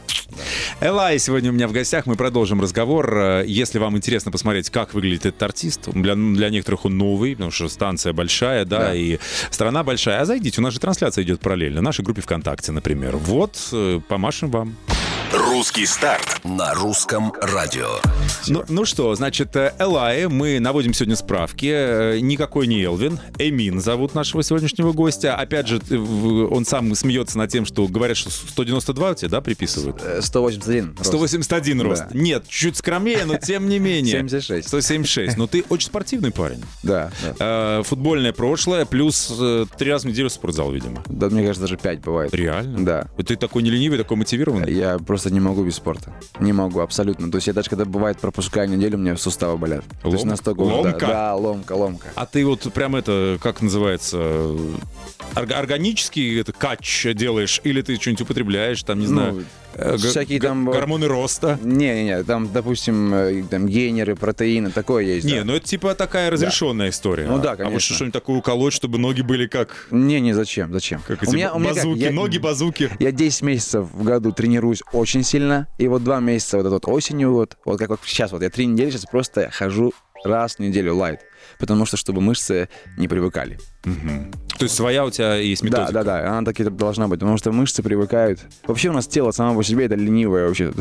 Элай 0.81 1.19
сегодня 1.19 1.51
у 1.51 1.53
меня 1.53 1.69
в 1.69 1.73
гостях. 1.73 2.07
Мы 2.07 2.17
продолжим 2.17 2.61
разговор. 2.61 3.17
Э, 3.17 3.45
Если 3.47 3.79
вам 3.79 3.97
интересно 3.97 4.31
посмотреть, 4.33 4.71
как 4.71 4.95
выглядит 4.95 5.27
этот 5.27 5.43
артист, 5.43 5.88
для, 5.93 6.15
для 6.15 6.49
некоторых 6.51 6.85
он 6.87 6.97
новый, 6.99 7.33
потому 7.35 7.51
что 7.51 7.69
станция 7.69 8.12
большая, 8.12 8.65
да, 8.65 8.79
Да. 8.79 8.95
и 8.95 9.19
страна 9.51 9.85
большая. 9.85 10.21
А 10.21 10.25
зайдите, 10.25 10.61
у 10.61 10.65
нас 10.65 10.73
же 10.75 10.81
трансляция 10.81 11.23
идет 11.25 11.41
параллельно. 11.41 11.81
В 11.81 11.83
нашей 11.85 12.05
группе 12.05 12.21
ВКонтакте, 12.23 12.73
например. 12.73 13.17
Вот, 13.17 13.57
э, 13.73 14.01
помашем 14.42 14.50
вам. 14.50 15.02
Русский 15.33 15.87
старт 15.87 16.40
на 16.45 16.75
русском 16.75 17.33
радио. 17.40 17.88
Ну, 18.49 18.64
ну 18.68 18.85
что, 18.85 19.14
значит, 19.14 19.55
э, 19.57 19.73
Элай, 19.79 20.27
мы 20.27 20.59
наводим 20.61 20.92
сегодня 20.92 21.16
справки. 21.16 21.71
Э, 21.73 22.18
Никакой 22.21 22.66
не 22.66 22.83
Элвин. 22.83 23.18
Эмин 23.38 23.81
зовут 23.81 24.14
нашего 24.14 24.42
сегодняшнего 24.42 24.92
гостя. 24.92 25.35
Опять 25.37 25.68
же, 25.68 25.81
э, 25.88 25.95
он 25.97 26.66
сам 26.66 26.95
смеется 26.95 27.38
над 27.38 27.51
тем, 27.51 27.64
что 27.64 27.87
говорят, 27.87 28.16
что 28.18 28.31
192 28.31 29.11
у 29.11 29.14
тебя, 29.14 29.29
да, 29.31 29.40
приписывают? 29.40 30.03
Э, 30.03 30.21
181. 30.21 30.97
рост. 30.99 31.07
181 31.07 31.79
Да. 31.79 31.85
рост. 31.85 32.05
Нет, 32.12 32.45
чуть 32.49 32.77
скромнее, 32.77 33.25
но 33.25 33.38
тем 33.38 33.68
не 33.68 33.79
менее. 33.79 34.12
76. 34.18 34.68
176. 34.68 35.37
Но 35.38 35.47
ты 35.47 35.64
очень 35.71 35.87
спортивный 35.87 36.31
парень. 36.33 36.62
Да, 36.83 37.11
да. 37.38 37.83
Футбольное 37.85 38.33
прошлое, 38.33 38.85
плюс 38.85 39.33
три 39.79 39.90
раза 39.90 40.07
в 40.09 40.11
неделю 40.11 40.29
в 40.29 40.33
спортзал, 40.33 40.73
видимо. 40.73 41.03
Да, 41.07 41.29
мне 41.31 41.40
кажется, 41.42 41.62
даже 41.62 41.77
5 41.79 42.01
бывает. 42.01 42.35
Реально? 42.35 42.85
Да. 42.85 43.09
Ты 43.25 43.37
такой 43.37 43.62
не 43.62 43.71
ленивый, 43.71 43.97
такой 43.99 44.16
мотивированный? 44.16 44.73
Я 44.73 44.99
просто 44.99 45.21
не 45.30 45.40
могу 45.40 45.64
без 45.64 45.76
спорта. 45.76 46.12
Не 46.40 46.52
могу, 46.52 46.80
абсолютно. 46.80 47.30
То 47.30 47.37
есть 47.38 47.46
я 47.46 47.52
даже 47.52 47.68
когда 47.70 47.85
бывает 47.85 48.18
пропускаю 48.18 48.68
неделю, 48.68 48.96
у 48.98 49.00
меня 49.00 49.16
суставы 49.16 49.56
болят. 49.58 49.85
То 50.02 50.08
есть 50.11 50.24
Лом- 50.24 50.28
настолько 50.28 50.61
уже, 50.61 50.74
да. 50.74 50.80
ломка? 50.90 51.06
Да, 51.06 51.35
ломка, 51.37 51.72
ломка. 51.72 52.08
А 52.14 52.26
ты 52.26 52.44
вот 52.44 52.72
прям 52.72 52.96
это, 52.96 53.38
как 53.42 53.62
называется, 53.62 54.16
орг- 55.35 55.52
органический 55.52 56.40
это 56.40 56.52
кач 56.52 57.06
делаешь, 57.14 57.61
или 57.64 57.82
ты 57.82 57.96
что-нибудь 57.96 58.22
употребляешь, 58.22 58.82
там, 58.82 58.98
не 59.00 59.06
Ну, 59.06 59.12
знаю, 59.12 59.44
г- 59.76 59.96
всякие 59.98 60.40
там, 60.40 60.66
гормоны 60.70 61.06
роста? 61.06 61.58
Не-не-не, 61.62 62.22
там, 62.24 62.50
допустим, 62.52 63.12
э, 63.14 63.42
там 63.48 63.66
гейнеры, 63.66 64.14
протеины, 64.16 64.70
такое 64.70 65.04
есть. 65.04 65.24
Не, 65.26 65.38
да. 65.40 65.44
ну 65.44 65.54
это 65.54 65.66
типа 65.66 65.94
такая 65.94 66.30
разрешенная 66.30 66.90
история. 66.90 67.26
Ну 67.26 67.38
да, 67.38 67.52
А 67.52 67.56
вот 67.56 67.64
конечно. 67.64 67.94
что-нибудь 67.96 68.12
такое 68.12 68.38
уколоть, 68.38 68.72
чтобы 68.72 68.98
ноги 68.98 69.22
были 69.22 69.46
как, 69.46 69.87
Не, 69.90 70.20
не, 70.20 70.32
зачем, 70.32 70.72
зачем? 70.72 71.00
как 71.06 71.22
У 71.22 71.24
эти 71.26 71.35
меня- 71.35 71.52
у 71.54 71.58
меня 71.58 71.74
как, 71.74 71.85
я- 71.96 72.11
ноги 72.11 72.38
базуки. 72.38 72.90
Я 72.98 73.12
10 73.12 73.42
месяцев 73.42 73.87
в 73.92 74.02
году 74.04 74.32
тренируюсь 74.32 74.82
очень 74.92 75.12
сильно, 75.20 75.68
и 75.77 75.87
вот 75.88 76.03
два 76.03 76.20
месяца 76.20 76.57
вот 76.57 76.62
этот 76.62 76.87
вот 76.87 76.88
осенью 76.88 77.35
вот, 77.35 77.59
вот 77.66 77.79
как 77.79 77.90
вот 77.90 78.01
сейчас, 78.05 78.33
вот 78.33 78.40
я 78.40 78.48
три 78.48 78.64
недели 78.64 78.88
сейчас 78.88 79.05
просто 79.05 79.51
хожу 79.51 79.92
раз 80.25 80.55
в 80.57 80.59
неделю 80.61 80.96
лайт, 80.96 81.20
потому 81.59 81.85
что 81.85 81.98
чтобы 81.98 82.22
мышцы 82.22 82.70
не 82.96 83.09
привыкали. 83.09 83.59
То 83.83 84.64
есть 84.66 84.77
своя 84.77 85.05
у 85.05 85.11
тебя 85.11 85.35
есть 85.37 85.62
методика? 85.64 85.90
Да, 85.92 86.05
да, 86.05 86.23
да, 86.23 86.38
она 86.38 86.45
так 86.45 86.61
и 86.61 86.64
должна 86.64 87.09
быть, 87.09 87.18
потому 87.18 87.37
что 87.37 87.51
мышцы 87.51 87.83
привыкают. 87.83 88.38
Вообще 88.66 88.90
у 88.90 88.92
нас 88.92 89.09
тело 89.09 89.33
само 89.33 89.57
по 89.57 89.64
себе 89.64 89.87
это 89.87 89.97
ленивое 89.97 90.47
вообще. 90.47 90.73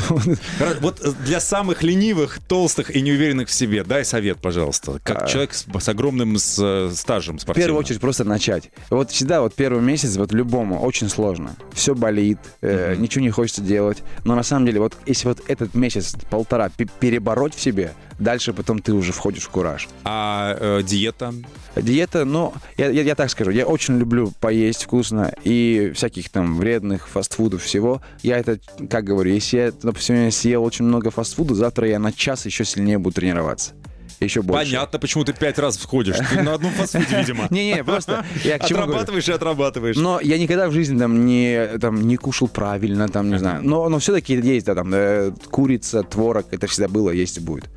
Вот 0.81 1.01
для 1.25 1.39
самых 1.39 1.81
ленивых, 1.81 2.39
толстых 2.47 2.95
и 2.95 3.01
неуверенных 3.01 3.47
в 3.49 3.53
себе 3.53 3.83
дай 3.83 4.05
совет, 4.05 4.37
пожалуйста. 4.37 4.99
Как 5.03 5.23
А. 5.23 5.27
человек 5.27 5.53
с, 5.53 5.65
с 5.79 5.89
огромным 5.89 6.37
с, 6.37 6.59
э, 6.61 6.91
стажем 6.93 7.37
В 7.37 7.41
спортивным. 7.41 7.65
первую 7.67 7.79
очередь 7.79 8.01
просто 8.01 8.23
начать. 8.23 8.69
Вот 8.91 9.09
всегда 9.09 9.41
вот 9.41 9.55
первый 9.55 9.81
месяц 9.81 10.15
вот 10.17 10.31
любому 10.31 10.79
очень 10.81 11.09
сложно. 11.09 11.55
Все 11.73 11.95
болит, 11.95 12.37
э, 12.61 12.95
ничего 12.97 13.23
не 13.23 13.31
хочется 13.31 13.61
делать. 13.61 14.03
Но 14.25 14.35
на 14.35 14.43
самом 14.43 14.65
деле 14.67 14.79
вот 14.79 14.95
если 15.07 15.27
вот 15.27 15.39
этот 15.47 15.73
месяц, 15.73 16.15
полтора 16.29 16.69
пе- 16.69 16.87
перебороть 16.99 17.55
в 17.55 17.59
себе, 17.61 17.93
дальше 18.19 18.53
потом 18.53 18.79
ты 18.79 18.93
уже 18.93 19.11
входишь 19.11 19.43
в 19.43 19.49
кураж. 19.49 19.87
А 20.03 20.55
э, 20.59 20.83
диета? 20.83 21.33
Диета, 21.75 22.25
ну, 22.25 22.53
я, 22.77 22.89
я, 22.89 23.01
я 23.01 23.15
так 23.15 23.29
скажу, 23.29 23.51
я 23.51 23.65
очень 23.65 23.97
люблю 23.97 24.31
поесть 24.39 24.83
вкусно 24.83 25.33
и 25.43 25.91
всяких 25.95 26.29
там 26.29 26.57
вредных 26.57 27.07
фастфудов 27.07 27.63
всего. 27.63 28.01
Я 28.23 28.37
это, 28.37 28.59
как 28.89 29.05
говорю, 29.05 29.33
если 29.33 29.57
я, 29.57 29.71
допустим, 29.71 30.25
я 30.25 30.31
съел 30.31 30.63
очень 30.63 30.85
много 30.85 31.11
фастфуда, 31.11 31.55
завтра 31.55 31.87
я 31.87 31.99
на 31.99 32.11
час 32.11 32.45
еще 32.45 32.65
сильнее 32.65 32.97
буду 32.97 33.15
тренироваться. 33.15 33.73
Еще 34.19 34.43
больше. 34.43 34.65
Понятно, 34.65 34.99
почему 34.99 35.23
ты 35.25 35.33
пять 35.33 35.57
раз 35.57 35.77
входишь. 35.77 36.15
Ты 36.29 36.43
на 36.43 36.53
одном 36.53 36.71
фастфуде, 36.73 37.17
видимо. 37.17 37.47
Не-не, 37.49 37.83
просто 37.83 38.23
я 38.43 38.59
к 38.59 38.67
чему. 38.67 38.81
Отрабатываешь 38.81 39.27
и 39.27 39.31
отрабатываешь. 39.31 39.95
Но 39.97 40.19
я 40.21 40.37
никогда 40.37 40.69
в 40.69 40.73
жизни 40.73 40.99
там 40.99 41.25
не, 41.25 41.79
там, 41.79 42.07
не 42.07 42.17
кушал 42.17 42.47
правильно, 42.47 43.09
там, 43.09 43.31
не 43.31 43.39
знаю. 43.39 43.61
Но, 43.63 43.89
но 43.89 43.97
все-таки 43.97 44.35
есть, 44.35 44.67
да, 44.67 44.75
там, 44.75 44.93
э, 44.93 45.31
курица, 45.49 46.03
творог, 46.03 46.45
это 46.51 46.67
всегда 46.67 46.87
было, 46.87 47.09
есть 47.09 47.37
и 47.37 47.39
будет. 47.39 47.67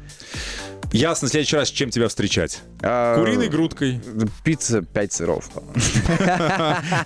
Ясно, 0.94 1.26
в 1.26 1.30
следующий 1.32 1.56
раз 1.56 1.70
чем 1.70 1.90
тебя 1.90 2.06
встречать? 2.06 2.62
А, 2.80 3.18
Куриной 3.18 3.48
грудкой. 3.48 4.00
Пицца 4.44 4.80
5 4.80 5.12
сыров. 5.12 5.50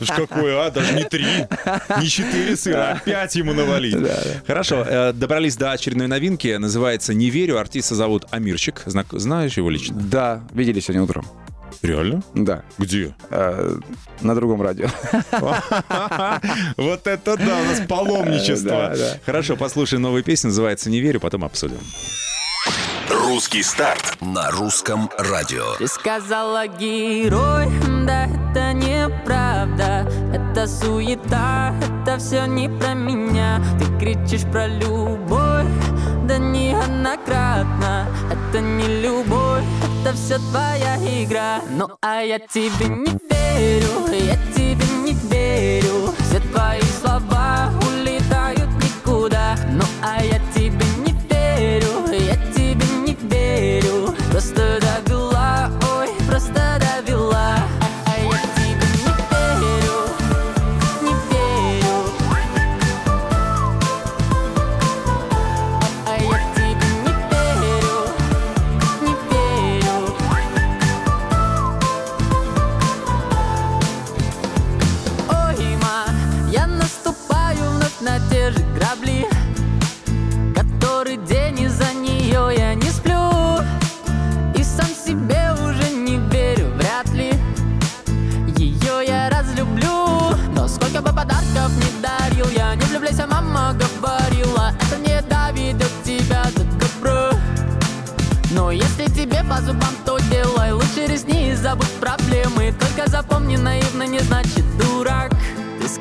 Уж 0.00 0.08
какое, 0.16 0.66
а? 0.66 0.70
Даже 0.70 0.92
не 0.92 1.04
три, 1.04 1.24
не 1.98 2.06
четыре 2.06 2.54
сыра, 2.54 2.92
а 2.92 2.98
пять 2.98 3.34
ему 3.36 3.54
навалить. 3.54 3.96
Хорошо, 4.46 4.84
э, 4.86 5.14
добрались 5.14 5.56
до 5.56 5.72
очередной 5.72 6.06
новинки. 6.06 6.54
Называется 6.58 7.14
«Не 7.14 7.30
верю». 7.30 7.58
Артиста 7.58 7.94
зовут 7.94 8.26
Амирчик. 8.30 8.82
Знаешь 8.84 9.56
его 9.56 9.70
лично? 9.70 9.96
Да, 9.98 10.44
видели 10.52 10.80
сегодня 10.80 11.02
утром. 11.04 11.24
Реально? 11.80 12.22
Да, 12.34 12.64
Где? 12.76 13.14
э, 13.30 13.78
на 14.20 14.34
другом 14.34 14.60
радио. 14.60 14.88
Вот 16.76 17.06
это 17.06 17.36
да, 17.38 17.60
у 17.60 17.64
нас 17.64 17.80
паломничество. 17.88 18.94
Хорошо, 19.24 19.56
послушаем 19.56 20.02
новую 20.02 20.22
песню, 20.22 20.48
называется 20.48 20.90
«Не 20.90 21.00
верю», 21.00 21.20
потом 21.20 21.44
обсудим. 21.44 21.78
Русский 23.10 23.62
старт. 23.62 24.18
На 24.20 24.50
русском 24.50 25.08
радио. 25.16 25.76
Ты 25.78 25.88
сказала 25.88 26.66
герой, 26.66 27.66
да 28.06 28.26
это 28.26 28.74
неправда. 28.74 30.06
Это 30.34 30.66
суета, 30.66 31.74
это 31.80 32.18
все 32.18 32.44
не 32.44 32.68
про 32.68 32.92
меня. 32.92 33.62
Ты 33.78 33.98
кричишь 33.98 34.42
про 34.50 34.66
любовь, 34.66 35.66
да 36.24 36.36
неоднократно. 36.36 38.06
Это 38.30 38.60
не 38.60 39.00
любовь, 39.00 39.64
это 40.02 40.14
все 40.14 40.38
твоя 40.50 40.96
игра. 40.96 41.62
Ну 41.70 41.88
а 42.02 42.20
я 42.20 42.38
тебе 42.38 42.88
не 42.88 43.16
верю, 43.30 44.06
я 44.12 44.36
тебе 44.54 44.74
не 44.74 44.97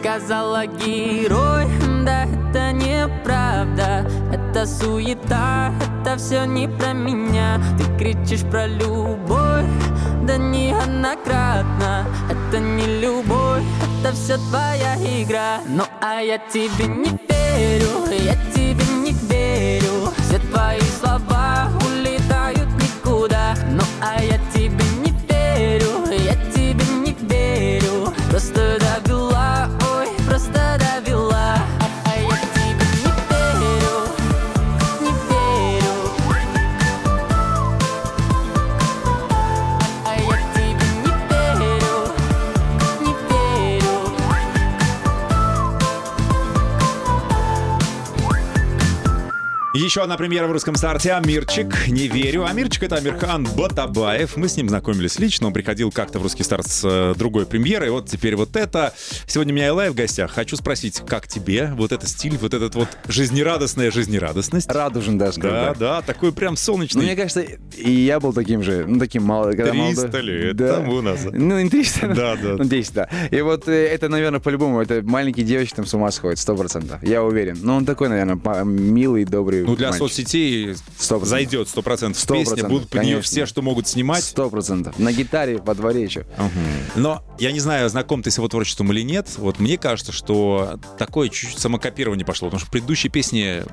сказала 0.08 0.66
герой, 0.66 1.66
да 2.06 2.24
это 2.24 2.72
неправда 2.72 4.10
Это 4.32 4.66
суета, 4.66 5.74
это 5.82 6.18
все 6.18 6.46
не 6.46 6.70
про 6.70 6.94
меня. 6.94 7.60
Ты 7.78 7.98
кричишь 7.98 8.50
про 8.50 8.68
любовь, 8.68 9.66
да 10.24 10.38
неоднократно 10.38 12.06
Это 12.30 12.60
не 12.60 13.02
любовь, 13.02 13.64
это 14.00 14.14
все 14.14 14.38
твоя 14.50 14.96
игра. 14.96 15.60
Ну 15.68 15.84
а 16.02 16.22
я 16.22 16.38
тебе 16.38 16.86
не 16.86 17.12
верю, 17.28 18.08
я 18.10 18.36
тебе 18.54 18.86
не 19.04 19.12
верю 19.12 20.14
Все 20.20 20.40
твои 20.40 20.80
слова 21.02 21.37
Еще 49.78 50.02
одна 50.02 50.18
премьера 50.18 50.48
в 50.48 50.52
русском 50.52 50.74
старте 50.74 51.14
«Амирчик». 51.14 51.88
Не 51.88 52.08
верю. 52.08 52.48
Амирчик— 52.48 52.82
это 52.84 52.96
Амирхан 52.96 53.48
Батабаев. 53.56 54.36
Мы 54.36 54.48
с 54.48 54.58
ним 54.58 54.70
знакомились 54.70 55.20
лично. 55.20 55.46
Он 55.46 55.54
приходил 55.54 55.92
как-то 55.92 56.18
в 56.18 56.24
русский 56.24 56.42
старт 56.42 56.66
с 56.66 56.82
э, 56.84 57.14
другой 57.16 57.46
премьерой. 57.46 57.92
Вот 57.92 58.08
теперь 58.08 58.36
вот 58.36 58.56
это. 58.56 58.92
Сегодня 59.28 59.54
у 59.54 59.56
меня 59.56 59.68
Элай 59.68 59.92
в 59.92 59.94
гостях. 59.94 60.32
Хочу 60.32 60.56
спросить, 60.56 61.04
как 61.06 61.28
тебе 61.28 61.72
вот 61.76 61.92
этот 61.92 62.10
стиль, 62.10 62.38
вот 62.38 62.56
этот 62.56 62.74
вот 62.74 62.88
жизнерадостная 63.08 63.92
жизнерадостность? 63.92 64.68
Радужен 64.68 65.20
даже. 65.20 65.40
Да, 65.42 65.76
да, 65.76 66.02
такой 66.02 66.34
прям 66.34 66.54
Ну, 66.54 66.58
солнечный. 66.58 67.04
мне 67.04 67.16
кажется, 67.16 67.46
и 67.76 67.92
я 67.92 68.20
был 68.20 68.34
таким 68.34 68.64
же, 68.64 68.84
ну, 68.88 68.98
таким 68.98 69.22
мало, 69.26 69.52
когда 69.52 69.74
300 69.74 70.02
молодой. 70.02 70.22
лет 70.24 70.56
да. 70.56 70.74
тому 70.78 71.02
назад. 71.02 71.34
Ну, 71.34 71.62
не 71.62 71.70
300. 71.70 72.08
Да, 72.16 72.36
да. 72.36 72.56
Ну, 72.58 72.64
10, 72.64 72.94
да. 72.96 73.10
И 73.30 73.42
вот 73.42 73.68
э, 73.68 73.86
это, 73.86 74.10
наверное, 74.10 74.40
по-любому, 74.40 74.82
это 74.82 75.04
маленькие 75.04 75.46
девочки 75.46 75.76
там 75.76 75.86
с 75.86 75.94
ума 75.94 76.10
сходят, 76.10 76.40
сто 76.40 76.56
процентов. 76.56 77.04
Я 77.04 77.24
уверен. 77.24 77.60
Но 77.62 77.76
он 77.76 77.86
такой, 77.86 78.10
наверное, 78.10 78.64
милый, 78.64 79.24
добрый 79.24 79.67
Ну, 79.68 79.76
для 79.76 79.90
мальчик. 79.90 80.00
соцсетей 80.08 80.76
Сто 80.98 81.20
процентов. 81.20 81.28
зайдет 81.30 81.68
100% 81.68 82.14
в 82.14 82.20
Сто 82.20 82.34
песне. 82.34 82.46
процентов, 82.48 82.70
Будут 82.72 82.90
под 82.90 83.04
нее 83.04 83.22
все, 83.22 83.46
что 83.46 83.62
могут 83.62 83.88
снимать. 83.88 84.24
Сто 84.24 84.50
процентов. 84.50 84.98
На 84.98 85.12
гитаре, 85.14 85.58
во 85.58 85.76
дворе 85.76 86.04
еще. 86.04 86.26
Но 86.96 87.24
я 87.40 87.52
не 87.52 87.60
знаю, 87.60 87.90
знаком 87.90 88.24
ты 88.24 88.32
с 88.32 88.38
его 88.38 88.48
творчеством 88.48 88.92
или 88.92 89.02
нет. 89.02 89.28
Вот 89.38 89.60
мне 89.60 89.78
кажется, 89.78 90.12
что 90.12 90.80
такое 90.98 91.30
чуть-чуть 91.30 91.60
самокопирование 91.60 92.26
пошло, 92.26 92.48
потому 92.48 92.60
что 92.62 92.72
предыдущие 92.72 93.12
песни... 93.12 93.64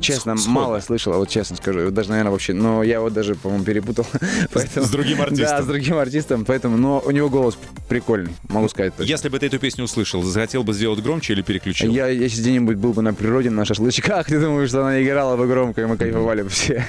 Честно, 0.00 0.36
с- 0.36 0.46
мало 0.46 0.80
слышал, 0.80 1.14
вот 1.14 1.30
честно 1.30 1.56
скажу. 1.56 1.90
Даже, 1.90 2.10
наверное, 2.10 2.32
вообще, 2.32 2.52
но 2.52 2.82
я 2.82 3.00
вот 3.00 3.14
даже, 3.14 3.34
по-моему, 3.36 3.64
перепутал. 3.64 4.06
Поэтому- 4.52 4.84
с 4.86 4.90
другим 4.90 5.22
артистом. 5.22 5.46
Да, 5.46 5.62
с 5.62 5.66
другим 5.66 5.96
артистом, 5.96 6.44
поэтому, 6.44 6.76
но 6.76 7.02
у 7.04 7.10
него 7.10 7.30
голос 7.30 7.56
прикольный, 7.88 8.34
могу 8.48 8.68
сказать. 8.68 8.94
точно. 8.96 9.10
Если 9.10 9.28
бы 9.30 9.38
ты 9.38 9.46
эту 9.46 9.58
песню 9.58 9.84
услышал, 9.84 10.22
захотел 10.22 10.62
бы 10.64 10.74
сделать 10.74 11.00
громче 11.02 11.32
или 11.32 11.42
переключил? 11.42 11.90
Я, 11.92 12.08
если 12.08 12.40
где-нибудь 12.42 12.76
был 12.76 12.92
бы 12.92 13.00
на 13.02 13.14
природе, 13.14 13.48
на 13.50 13.64
шашлычках, 13.64 14.26
ты 14.28 14.38
думаешь, 14.40 14.68
что 14.68 14.82
она 14.82 15.02
играла 15.02 15.36
бы 15.36 15.43
громко, 15.46 15.82
и 15.82 15.84
мы 15.84 15.96
кайфовали 15.96 16.46
все. 16.48 16.84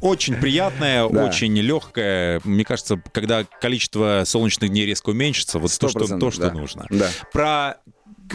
Очень 0.00 0.36
приятная, 0.36 1.04
очень 1.04 1.56
легкая. 1.58 2.40
Мне 2.44 2.64
кажется, 2.64 3.00
когда 3.12 3.44
количество 3.44 4.22
солнечных 4.24 4.70
дней 4.70 4.86
резко 4.86 5.10
уменьшится, 5.10 5.58
вот 5.58 5.76
то, 5.78 5.88
что, 5.88 6.00
100%, 6.00 6.18
то, 6.18 6.30
что 6.30 6.50
нужно. 6.50 6.86
Про 7.32 7.78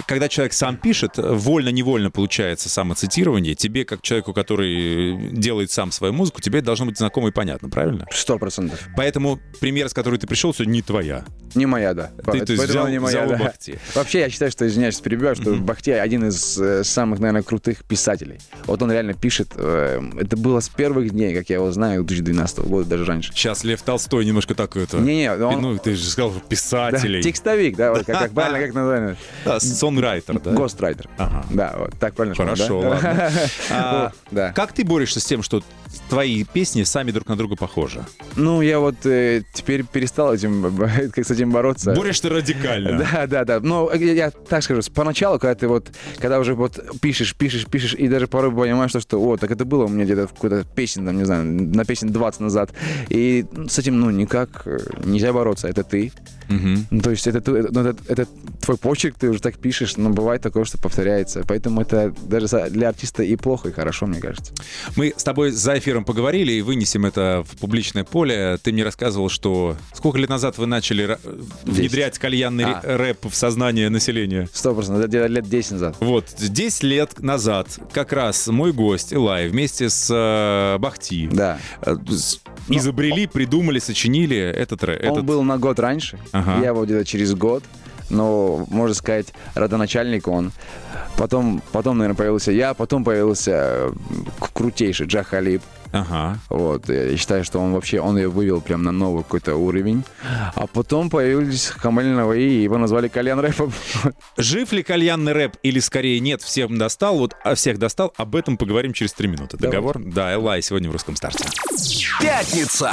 когда 0.08 0.28
человек 0.30 0.54
сам 0.54 0.78
пишет, 0.78 1.14
вольно-невольно 1.18 2.12
получается 2.12 2.70
самоцитирование. 2.70 3.56
Тебе, 3.56 3.86
как 3.86 4.02
человеку, 4.02 4.34
который 4.34 5.30
делает 5.32 5.72
сам 5.72 5.92
свою 5.92 6.14
музыку, 6.14 6.42
тебе 6.42 6.60
это 6.60 6.68
должно 6.68 6.86
быть 6.86 6.98
знакомо 6.98 7.30
и 7.30 7.32
понятно, 7.32 7.70
правильно? 7.70 8.06
Сто 8.12 8.38
процентов. 8.38 8.88
Поэтому 8.96 9.40
премьера, 9.60 9.88
с 9.90 9.94
которой 9.94 10.18
ты 10.20 10.28
пришел, 10.28 10.54
сегодня 10.54 10.72
не 10.74 10.82
твоя. 10.82 11.26
Не 11.56 11.66
моя, 11.68 11.94
да. 11.94 12.10
Ты, 12.18 12.24
то 12.24 12.38
есть, 12.38 12.48
Поэтому 12.48 12.66
взял- 12.66 12.88
не 12.90 13.00
моя, 13.00 13.26
взял 13.26 13.38
да. 13.38 13.44
Бахти. 13.46 13.76
Вообще, 13.94 14.20
я 14.22 14.30
считаю, 14.30 14.52
что, 14.52 14.68
извиняюсь, 14.68 15.00
перебиваю, 15.00 15.36
что 15.36 15.54
Бахти 15.54 15.92
один 15.92 16.28
из 16.28 16.58
э, 16.60 16.84
самых, 16.84 17.20
наверное, 17.20 17.44
крутых 17.44 17.84
писателей. 17.84 18.40
Вот 18.66 18.82
он 18.82 18.92
реально 18.92 19.14
пишет. 19.14 19.50
э, 19.56 20.02
это 20.20 20.36
было 20.36 20.60
с 20.62 20.70
первых 20.70 21.12
дней, 21.12 21.36
как 21.36 21.50
я 21.50 21.58
его 21.58 21.72
знаю, 21.72 22.04
2012 22.04 22.60
года, 22.60 22.90
даже 22.90 23.06
раньше. 23.06 23.32
Сейчас 23.34 23.64
Лев 23.64 23.82
Толстой 23.84 24.26
немножко 24.26 24.56
так 24.56 24.76
это... 24.78 24.98
Не-не, 24.98 25.32
он- 25.34 25.62
Ну, 25.62 25.78
ты 25.78 25.94
же 25.96 26.04
сказал 26.10 26.32
Да, 26.32 26.40
писателей. 26.40 27.22
текстовик, 27.22 27.76
да, 27.76 27.92
вот 27.92 28.06
как, 28.06 28.18
как 28.20 28.32
правильно, 28.34 28.60
как 28.60 28.74
называют? 28.74 29.18
Да, 29.46 29.60
сонрайтер, 29.84 30.40
да? 30.40 30.52
Гострайтер. 30.52 31.10
Ага. 31.18 31.46
Да, 31.50 31.76
вот 31.78 32.00
так 32.00 32.14
правильно. 32.16 32.36
Хорошо, 32.36 32.82
да? 32.82 33.32
А, 33.70 34.12
да. 34.32 34.54
Как 34.54 34.72
ты 34.72 34.86
борешься 34.86 35.20
с 35.20 35.26
тем, 35.26 35.44
что 35.44 35.62
твои 36.10 36.44
песни 36.44 36.84
сами 36.84 37.12
друг 37.12 37.28
на 37.28 37.36
друга 37.36 37.56
похожи? 37.56 38.06
Ну, 38.36 38.62
я 38.62 38.80
вот 38.80 39.06
э, 39.06 39.44
теперь 39.54 39.84
перестал 39.86 40.34
этим, 40.34 40.76
как 41.14 41.26
с 41.26 41.32
этим 41.32 41.52
бороться. 41.52 41.94
Борешься 41.94 42.30
радикально. 42.30 42.98
Да, 43.14 43.28
да, 43.28 43.46
да. 43.46 43.60
Но 43.60 43.90
э, 43.94 43.98
я, 43.98 44.14
я 44.14 44.32
так 44.32 44.64
скажу, 44.64 44.82
поначалу, 44.94 45.40
когда 45.40 45.56
ты 45.56 45.68
вот, 45.68 45.92
когда 46.18 46.40
уже 46.40 46.54
вот 46.56 46.80
пишешь, 47.02 47.36
пишешь, 47.36 47.66
пишешь, 47.66 47.94
и 47.94 48.08
даже 48.08 48.28
порой 48.28 48.52
понимаешь, 48.52 48.92
что, 48.92 49.00
что 49.02 49.20
о, 49.22 49.38
так 49.38 49.52
это 49.52 49.66
было 49.66 49.86
у 49.86 49.90
меня 49.90 50.06
где-то 50.06 50.28
в 50.28 50.34
какой-то 50.34 50.66
песен, 50.76 51.06
там, 51.06 51.18
не 51.18 51.26
знаю, 51.26 51.44
на 51.46 51.86
песен 51.86 52.10
20 52.12 52.42
назад. 52.42 52.72
И 53.10 53.46
с 53.68 53.80
этим, 53.80 54.00
ну, 54.00 54.10
никак 54.10 54.64
э, 54.66 54.78
нельзя 55.04 55.34
бороться. 55.34 55.68
Это 55.68 55.84
ты. 55.84 56.12
Мгм. 56.50 56.86
Ну, 56.92 57.02
то 57.02 57.12
есть 57.12 57.26
это, 57.28 57.40
ты- 57.42 57.52
ну, 57.72 57.82
это, 57.82 57.96
это 58.08 58.28
твой 58.62 58.78
почерк, 58.78 59.16
ты 59.18 59.30
уже 59.30 59.40
так 59.42 59.58
пишешь, 59.58 59.98
но 59.98 60.10
бывает 60.10 60.42
такое, 60.42 60.66
что 60.66 60.78
повторяется. 60.78 61.44
Поэтому 61.48 61.82
это 61.82 62.14
даже 62.24 62.48
для 62.70 62.90
артиста 62.90 63.24
и 63.24 63.36
плохо, 63.36 63.70
и 63.70 63.72
хорошо, 63.72 64.06
мне 64.08 64.20
кажется. 64.20 64.54
Мы 64.96 65.14
с 65.16 65.24
тобой 65.24 65.52
за 65.52 65.80
эфиром 65.84 66.06
поговорили 66.06 66.54
и 66.54 66.62
вынесем 66.62 67.06
это 67.06 67.44
в 67.46 67.58
публичное 67.58 68.04
поле. 68.06 68.58
Ты 68.64 68.72
мне 68.72 68.84
рассказывал, 68.84 69.28
что 69.30 69.76
сколько 69.94 70.18
лет 70.18 70.30
назад 70.30 70.58
вы 70.58 70.66
начали 70.66 71.04
ра- 71.06 71.20
внедрять 71.64 72.18
кальянный 72.18 72.64
А. 72.66 72.82
рэп 72.98 73.26
в 73.30 73.36
сознание 73.36 73.90
населения? 73.90 74.48
Сто 74.54 74.74
процентов, 74.74 75.12
лет 75.30 75.50
10 75.50 75.72
назад. 75.72 75.98
Вот, 76.00 76.34
10 76.38 76.84
лет 76.84 77.20
назад 77.20 77.68
как 77.92 78.14
раз 78.14 78.48
мой 78.48 78.72
гость 78.72 79.14
Элай 79.14 79.50
вместе 79.50 79.90
с 79.90 80.08
э, 80.10 80.78
Бахти 80.80 81.28
Да. 81.32 81.60
э, 81.82 81.96
с- 82.10 82.40
изобрели, 82.70 83.28
придумали, 83.28 83.80
сочинили 83.80 84.38
этот 84.38 84.84
рэп. 84.84 85.02
Он 85.04 85.12
этот- 85.12 85.26
был 85.26 85.44
на 85.44 85.58
год 85.58 85.80
раньше, 85.80 86.18
Ага. 86.32 86.64
я 86.64 86.74
вот 86.74 86.86
где-то 86.86 87.04
через 87.04 87.34
год, 87.34 87.64
но, 88.10 88.66
можно 88.70 88.94
сказать, 88.94 89.28
родоначальник 89.56 90.28
он. 90.28 90.52
Потом, 91.18 91.62
потом, 91.72 91.98
наверное, 91.98 92.18
появился 92.18 92.52
я, 92.52 92.74
потом 92.74 93.04
появился 93.04 93.52
э, 93.54 93.92
крутейший 94.54 95.08
Джа 95.08 95.24
Халиб. 95.24 95.62
Ага. 95.94 96.40
Вот, 96.50 96.90
я 96.90 97.16
считаю, 97.18 97.44
что 97.44 97.60
он 97.60 97.74
вообще, 97.74 98.00
он 98.00 98.18
ее 98.18 98.28
вывел 98.28 98.62
прям 98.62 98.82
на 98.82 98.92
новый 98.92 99.24
какой-то 99.24 99.56
уровень. 99.56 100.04
А 100.56 100.66
потом 100.66 101.12
появились 101.12 101.68
Хамаль 101.68 102.08
Наваи, 102.08 102.42
и 102.42 102.64
его 102.64 102.80
назвали 102.80 103.08
Кальян 103.08 103.40
Рэпом. 103.40 103.72
Жив 104.38 104.72
ли 104.72 104.82
кальянный 104.82 105.34
рэп 105.34 105.58
или 105.62 105.80
скорее 105.80 106.20
нет, 106.20 106.42
всем 106.42 106.80
достал? 106.80 107.20
Вот 107.20 107.36
а 107.44 107.54
всех 107.54 107.78
достал, 107.78 108.12
об 108.18 108.36
этом 108.36 108.58
поговорим 108.58 108.94
через 108.94 109.14
три 109.14 109.28
минуты. 109.28 109.58
Договор? 109.58 110.00
Да, 110.04 110.34
Элай 110.34 110.64
сегодня 110.64 110.90
в 110.90 110.94
русском 110.94 111.16
старте. 111.16 111.46
Пятница. 112.20 112.92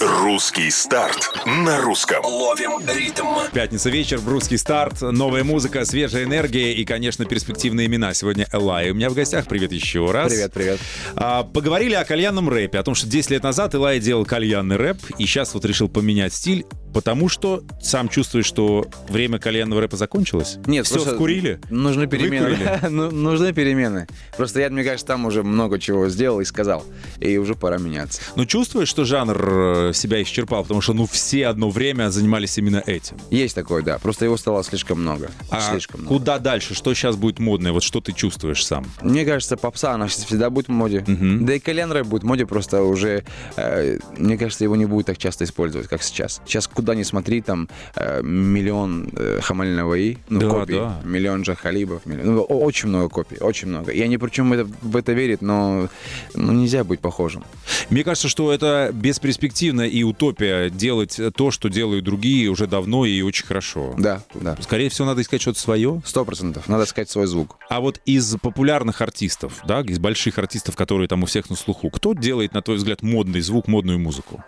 Русский 0.00 0.70
старт 0.70 1.30
на 1.46 1.80
русском. 1.80 2.24
Ловим 2.24 2.80
ритм. 2.86 3.26
Пятница 3.52 3.90
вечер, 3.90 4.20
русский 4.24 4.56
старт, 4.56 5.00
новая 5.02 5.42
музыка, 5.42 5.84
свежая 5.84 6.24
энергия 6.24 6.72
и, 6.74 6.84
конечно, 6.84 7.24
перспективные 7.24 7.86
имена. 7.86 8.14
Сегодня 8.14 8.46
Элай 8.52 8.90
у 8.90 8.94
меня 8.94 9.10
в 9.10 9.14
гостях. 9.14 9.46
Привет 9.46 9.72
еще 9.72 10.10
раз. 10.10 10.30
Привет, 10.30 10.52
привет. 10.52 10.80
А, 11.16 11.42
поговорили 11.42 11.94
о 11.94 12.04
кальянном 12.36 12.48
рэпе, 12.50 12.78
о 12.78 12.82
том, 12.82 12.94
что 12.94 13.06
10 13.06 13.30
лет 13.30 13.42
назад 13.42 13.74
Элай 13.74 13.98
делал 13.98 14.26
кальянный 14.26 14.76
рэп, 14.76 14.98
и 15.18 15.24
сейчас 15.24 15.54
вот 15.54 15.64
решил 15.64 15.88
поменять 15.88 16.34
стиль, 16.34 16.66
потому 16.96 17.28
что 17.28 17.62
сам 17.78 18.08
чувствуешь, 18.08 18.46
что 18.46 18.86
время 19.10 19.38
кальянного 19.38 19.82
рэпа 19.82 19.98
закончилось? 19.98 20.56
Нет, 20.64 20.86
все 20.86 20.94
просто 20.94 21.14
вкурили? 21.14 21.60
Нужны 21.68 22.06
перемены. 22.06 22.56
Ну, 22.88 23.10
Нужны 23.10 23.52
перемены. 23.52 24.06
Просто 24.38 24.60
я, 24.60 24.70
мне 24.70 24.82
кажется, 24.82 25.06
там 25.06 25.26
уже 25.26 25.42
много 25.42 25.78
чего 25.78 26.08
сделал 26.08 26.40
и 26.40 26.44
сказал. 26.46 26.84
И 27.20 27.36
уже 27.36 27.54
пора 27.54 27.76
меняться. 27.76 28.22
Но 28.34 28.46
чувствуешь, 28.46 28.88
что 28.88 29.04
жанр 29.04 29.88
э, 29.88 29.92
себя 29.92 30.22
исчерпал, 30.22 30.62
потому 30.62 30.80
что, 30.80 30.94
ну, 30.94 31.06
все 31.06 31.48
одно 31.48 31.68
время 31.68 32.08
занимались 32.08 32.56
именно 32.56 32.82
этим. 32.86 33.18
Есть 33.30 33.54
такое, 33.54 33.82
да. 33.82 33.98
Просто 33.98 34.24
его 34.24 34.38
стало 34.38 34.64
слишком 34.64 35.02
много. 35.02 35.30
А 35.50 35.60
слишком 35.60 36.00
много. 36.00 36.16
куда 36.16 36.38
дальше? 36.38 36.74
Что 36.74 36.94
сейчас 36.94 37.16
будет 37.16 37.38
модное? 37.38 37.72
Вот 37.72 37.82
что 37.82 38.00
ты 38.00 38.12
чувствуешь 38.12 38.64
сам? 38.64 38.86
Мне 39.02 39.26
кажется, 39.26 39.58
попса, 39.58 39.92
она 39.92 40.06
всегда 40.06 40.48
будет 40.48 40.68
в 40.68 40.72
моде. 40.72 41.04
Мгм. 41.06 41.44
Да 41.44 41.54
и 41.54 41.58
кальян 41.58 41.92
рэп 41.92 42.06
будет 42.06 42.22
в 42.22 42.26
моде, 42.26 42.46
просто 42.46 42.82
уже, 42.82 43.24
э, 43.56 43.98
мне 44.16 44.38
кажется, 44.38 44.64
его 44.64 44.76
не 44.76 44.86
будет 44.86 45.06
так 45.06 45.18
часто 45.18 45.44
использовать, 45.44 45.88
как 45.88 46.02
сейчас. 46.02 46.40
Сейчас 46.46 46.66
куда 46.66 46.85
туда 46.86 46.94
не 46.94 47.04
смотри, 47.04 47.40
там 47.40 47.68
э, 47.96 48.22
миллион 48.22 49.10
э, 49.16 49.40
Хамаль 49.42 49.70
Наваи, 49.70 50.18
ну, 50.28 50.40
Да, 50.40 50.50
копий, 50.50 50.74
да. 50.74 51.00
миллион 51.04 51.42
Джахалибов, 51.42 52.06
миллион, 52.06 52.36
ну, 52.36 52.42
очень 52.42 52.88
много 52.88 53.08
копий, 53.08 53.38
очень 53.40 53.68
много. 53.68 53.92
Я 53.92 54.06
ни 54.06 54.16
при 54.16 54.30
чем 54.30 54.52
это, 54.52 54.68
в 54.82 54.96
это 54.96 55.12
верит, 55.12 55.42
но 55.42 55.88
ну, 56.34 56.52
нельзя 56.52 56.84
быть 56.84 57.00
похожим. 57.00 57.42
Мне 57.90 58.04
кажется, 58.04 58.28
что 58.28 58.52
это 58.52 58.90
бесперспективно 58.92 59.82
и 59.82 60.04
утопия 60.04 60.70
делать 60.70 61.20
то, 61.34 61.50
что 61.50 61.68
делают 61.68 62.04
другие 62.04 62.48
уже 62.50 62.68
давно 62.68 63.04
и 63.04 63.20
очень 63.22 63.46
хорошо. 63.46 63.94
Да, 63.98 64.22
да. 64.34 64.56
Скорее 64.60 64.88
всего, 64.88 65.08
надо 65.08 65.22
искать 65.22 65.40
что-то 65.40 65.58
свое. 65.58 66.00
Сто 66.04 66.24
процентов. 66.24 66.68
Надо 66.68 66.84
искать 66.84 67.10
свой 67.10 67.26
звук. 67.26 67.56
А 67.68 67.80
вот 67.80 68.00
из 68.06 68.36
популярных 68.36 69.00
артистов, 69.00 69.60
да, 69.66 69.80
из 69.80 69.98
больших 69.98 70.38
артистов, 70.38 70.76
которые 70.76 71.08
там 71.08 71.24
у 71.24 71.26
всех 71.26 71.50
на 71.50 71.56
слуху, 71.56 71.90
кто 71.90 72.12
делает, 72.12 72.54
на 72.54 72.62
твой 72.62 72.76
взгляд, 72.76 73.02
модный 73.02 73.40
звук, 73.40 73.66
модную 73.66 73.98
музыку? 73.98 74.44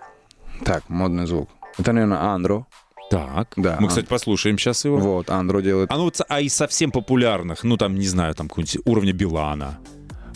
Так, 0.65 0.89
модный 0.89 1.27
звук. 1.27 1.49
Это, 1.79 1.93
наверное, 1.93 2.21
Андро. 2.21 2.67
Так. 3.11 3.55
Да. 3.57 3.79
Мы, 3.81 3.89
кстати, 3.89 4.07
послушаем 4.07 4.59
сейчас 4.59 4.85
его. 4.85 4.99
Вот, 4.99 5.31
Андро 5.31 5.61
делает. 5.61 5.91
А 5.91 5.97
ну 5.97 6.05
вот, 6.05 6.21
а 6.29 6.41
из 6.41 6.55
совсем 6.55 6.91
популярных, 6.91 7.65
ну 7.65 7.77
там, 7.77 7.95
не 7.95 8.07
знаю, 8.07 8.35
там 8.35 8.49
какого-нибудь 8.49 8.79
уровня 8.85 9.13
Билана. 9.13 9.79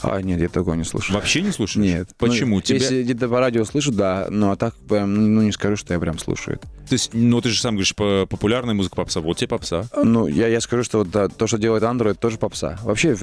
А, 0.02 0.20
нет, 0.20 0.40
я 0.40 0.48
такого 0.48 0.74
не 0.74 0.84
слушаю. 0.84 1.14
Вообще 1.16 1.42
не 1.42 1.50
слушаешь? 1.52 1.84
Нет. 1.84 2.08
Почему? 2.18 2.56
Ну, 2.56 2.60
Тебя... 2.62 2.78
Если 2.78 3.02
где-то 3.02 3.28
по 3.28 3.40
радио 3.40 3.64
слышу, 3.64 3.92
да, 3.92 4.26
ну 4.30 4.50
а 4.50 4.56
так 4.56 4.74
прям, 4.88 5.34
ну 5.34 5.42
не 5.42 5.52
скажу, 5.52 5.76
что 5.76 5.94
я 5.94 6.00
прям 6.00 6.18
слушаю 6.18 6.56
это. 6.56 6.68
То 6.88 6.94
есть, 6.94 7.10
ну 7.14 7.40
ты 7.40 7.48
же 7.48 7.60
сам 7.60 7.74
говоришь, 7.74 7.94
по- 7.94 8.26
популярная 8.26 8.74
музыка 8.74 8.96
попса. 8.96 9.20
Вот 9.20 9.38
тебе 9.38 9.48
попса. 9.48 9.86
Ну, 9.96 10.26
я, 10.26 10.48
я 10.48 10.60
скажу, 10.60 10.82
что 10.82 10.98
вот, 10.98 11.10
да, 11.10 11.28
то, 11.28 11.46
что 11.46 11.56
делает 11.56 11.82
это 11.82 12.14
тоже 12.14 12.38
попса. 12.38 12.78
Вообще, 12.82 13.14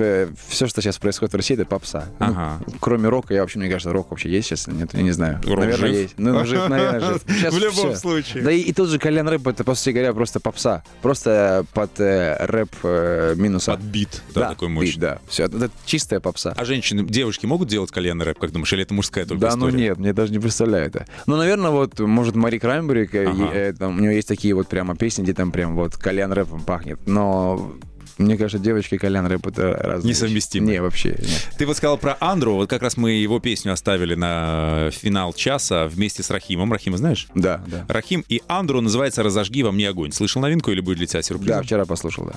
все, 0.47 0.67
что 0.67 0.81
сейчас 0.81 0.97
происходит 0.97 1.33
в 1.33 1.35
России, 1.35 1.53
это 1.55 1.65
попса. 1.65 2.05
Ну, 2.19 2.25
Ага. 2.27 2.59
кроме 2.79 3.09
рока, 3.09 3.33
я 3.33 3.41
вообще, 3.41 3.59
мне 3.59 3.69
кажется, 3.69 3.91
рок 3.91 4.09
вообще 4.11 4.29
есть 4.29 4.47
сейчас? 4.47 4.67
Нет, 4.67 4.93
я 4.93 5.01
не 5.01 5.11
знаю. 5.11 5.39
Рок 5.45 5.59
наверное, 5.59 5.87
жив? 5.87 5.95
есть. 5.97 6.13
Ну, 6.17 6.45
жив, 6.45 6.69
наверное, 6.69 6.99
жив. 6.99 7.23
Сейчас 7.27 7.53
В 7.53 7.57
любом 7.59 7.91
всё. 7.91 7.95
случае. 7.95 8.43
Да 8.43 8.51
и, 8.51 8.59
и 8.61 8.73
тот 8.73 8.89
же 8.89 8.97
Колян 8.99 9.27
рэп, 9.27 9.47
это, 9.47 9.63
по 9.63 9.75
сути 9.75 9.89
говоря, 9.91 10.13
просто 10.13 10.39
попса. 10.39 10.83
Просто 11.01 11.65
под 11.73 11.99
э, 11.99 12.37
рэп 12.39 12.71
э, 12.83 13.33
минуса. 13.37 13.71
Под 13.71 13.81
бит, 13.81 14.21
да, 14.33 14.49
такой 14.49 14.69
мощный. 14.69 14.91
бит, 14.91 14.99
да. 14.99 15.19
Все, 15.29 15.43
это 15.43 15.69
чистая 15.85 16.19
попса. 16.19 16.53
А 16.55 16.65
женщины, 16.69 17.03
девушки 17.03 17.45
могут 17.45 17.67
делать 17.67 17.91
кальянный 17.91 18.25
рэп, 18.25 18.39
как 18.39 18.51
думаешь, 18.51 18.71
или 18.73 18.83
это 18.83 18.93
мужская 18.93 19.25
только 19.25 19.41
Да, 19.41 19.55
ну 19.55 19.67
история? 19.67 19.83
нет, 19.89 19.97
мне 19.97 20.13
даже 20.13 20.31
не 20.31 20.39
представляю 20.39 20.85
это. 20.87 21.05
Ну, 21.25 21.35
наверное, 21.35 21.71
вот, 21.71 21.99
может, 21.99 22.35
Мари 22.35 22.59
Краймберг, 22.59 23.13
э, 23.15 23.27
Ага. 23.27 23.43
и, 23.43 23.47
э, 23.57 23.73
там, 23.73 23.97
у 23.97 23.99
нее 23.99 24.15
есть 24.15 24.27
такие 24.27 24.53
вот 24.53 24.67
прямо 24.67 24.95
песни, 24.95 25.23
где 25.23 25.33
там 25.33 25.51
прям 25.51 25.75
вот 25.75 25.97
кальян 25.97 26.31
рэпом 26.31 26.61
пахнет. 26.61 26.99
Но 27.05 27.73
мне 28.19 28.37
кажется, 28.37 28.59
девочки 28.63 28.95
и 28.95 28.97
кальян 28.97 29.25
рэп 29.25 29.47
это 29.47 29.73
разные. 29.81 30.09
Несовместимы. 30.11 30.67
Не, 30.71 30.81
вообще 30.81 31.15
нет. 31.17 31.47
Ты 31.57 31.65
вот 31.65 31.77
сказал 31.77 31.97
про 31.97 32.17
Андру, 32.19 32.55
вот 32.55 32.69
как 32.69 32.81
раз 32.81 32.97
мы 32.97 33.11
его 33.13 33.39
песню 33.39 33.73
оставили 33.73 34.13
на 34.15 34.89
финал 34.91 35.33
часа 35.33 35.87
вместе 35.87 36.21
с 36.21 36.29
Рахимом. 36.29 36.71
Рахима 36.71 36.97
знаешь? 36.97 37.27
Да, 37.33 37.61
да. 37.67 37.85
Рахим 37.87 38.23
и 38.29 38.41
Андру 38.47 38.81
называется 38.81 39.23
«Разожги 39.23 39.63
во 39.63 39.71
мне 39.71 39.89
огонь». 39.89 40.11
Слышал 40.11 40.41
новинку 40.41 40.71
или 40.71 40.81
будет 40.81 40.97
для 40.97 41.07
тебя 41.07 41.21
сюрпризом? 41.21 41.57
Да, 41.57 41.63
вчера 41.63 41.85
послушал, 41.85 42.25
да. 42.25 42.33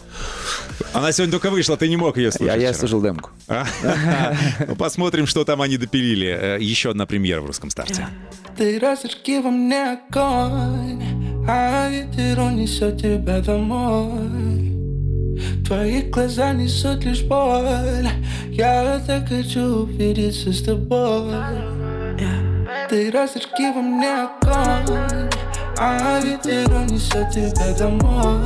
Она 0.93 1.13
сегодня 1.13 1.33
только 1.33 1.51
вышла, 1.51 1.77
ты 1.77 1.89
не 1.89 1.97
мог 1.97 2.17
ее 2.17 2.31
слушать 2.33 2.55
Я, 2.57 2.61
я 2.61 2.69
вчера. 2.69 2.79
слушал 2.79 3.03
демку. 3.03 3.31
А? 3.49 3.67
Ну, 4.67 4.77
Посмотрим, 4.77 5.27
что 5.27 5.45
там 5.45 5.61
они 5.63 5.77
допилили. 5.77 6.29
Э, 6.29 6.59
Еще 6.61 6.91
одна 6.91 7.07
премьера 7.07 7.41
в 7.41 7.47
русском 7.47 7.71
старте. 7.71 8.07
Ты 8.57 8.79
разожги 8.79 9.41
во 9.41 9.51
мне 9.51 9.93
огонь, 9.93 11.03
а 11.49 11.89
ветер 11.91 12.39
унесет 12.41 12.99
тебя 13.01 13.41
домой. 13.41 14.72
Твои 15.67 16.03
глаза 16.03 16.53
несут 16.53 17.05
лишь 17.05 17.23
боль, 17.23 18.09
я 18.51 19.01
так 19.07 19.29
хочу 19.29 19.83
увидеться 19.83 20.53
с 20.53 20.63
тобой. 20.63 21.35
Ты 22.89 23.11
разожги 23.11 23.73
во 23.75 23.81
мне 23.81 24.25
огонь, 24.25 25.31
а 25.79 26.21
ветер 26.21 26.71
унесет 26.75 27.31
тебя 27.31 27.75
домой. 27.79 28.45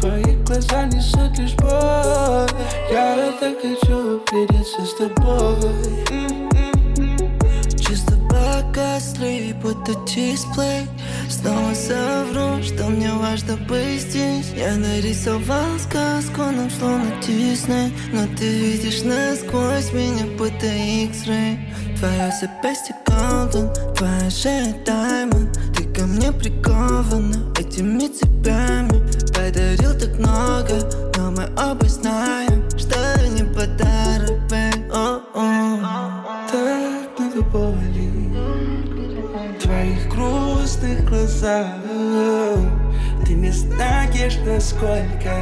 Твои 0.00 0.36
глаза 0.44 0.84
несут 0.86 1.38
лишь 1.38 1.54
боль, 1.54 2.50
я 2.90 3.32
так 3.40 3.60
хочу 3.62 4.20
увидеться 4.20 4.84
с 4.84 4.94
тобой. 4.94 6.41
Погасли, 8.72 9.54
будто 9.62 9.92
дисплей. 10.06 10.86
Снова 11.28 11.74
совру, 11.74 12.62
что 12.62 12.86
мне 12.86 13.12
важно 13.12 13.58
быть 13.68 14.00
здесь. 14.00 14.50
Я 14.56 14.76
нарисовал 14.76 15.78
сказку, 15.78 16.40
нам 16.40 16.70
словно 16.70 17.10
Дисней. 17.20 17.92
Но 18.12 18.26
ты 18.38 18.48
видишь 18.48 19.02
насквозь 19.02 19.92
меня, 19.92 20.24
будто 20.38 20.66
X-ray 20.66 21.58
Твое 21.98 22.32
запястье 22.40 22.96
голден, 23.06 23.70
твоя 23.94 24.30
шея 24.30 24.74
даймонд. 24.86 25.52
Ты 25.76 25.84
ко 25.92 26.06
мне 26.06 26.32
прикована 26.32 27.52
этими 27.58 28.08
цепями. 28.08 29.06
Подарил 29.34 29.92
так 29.98 30.18
много, 30.18 30.90
но 31.18 31.30
мы 31.30 31.44
оба 31.62 31.86
знаем 31.86 32.66
Что 32.78 32.96
не 33.28 33.44
подарок, 33.44 34.48
бэй, 34.48 34.72
о-о. 34.90 35.32
так 35.34 36.21
грустных 40.82 41.08
глазах. 41.08 41.66
Ты 43.24 43.34
не 43.34 43.50
знаешь, 43.50 44.36
насколько 44.44 45.32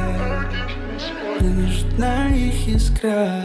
нужна 1.39 2.27
их 2.29 2.67
искра. 2.67 3.43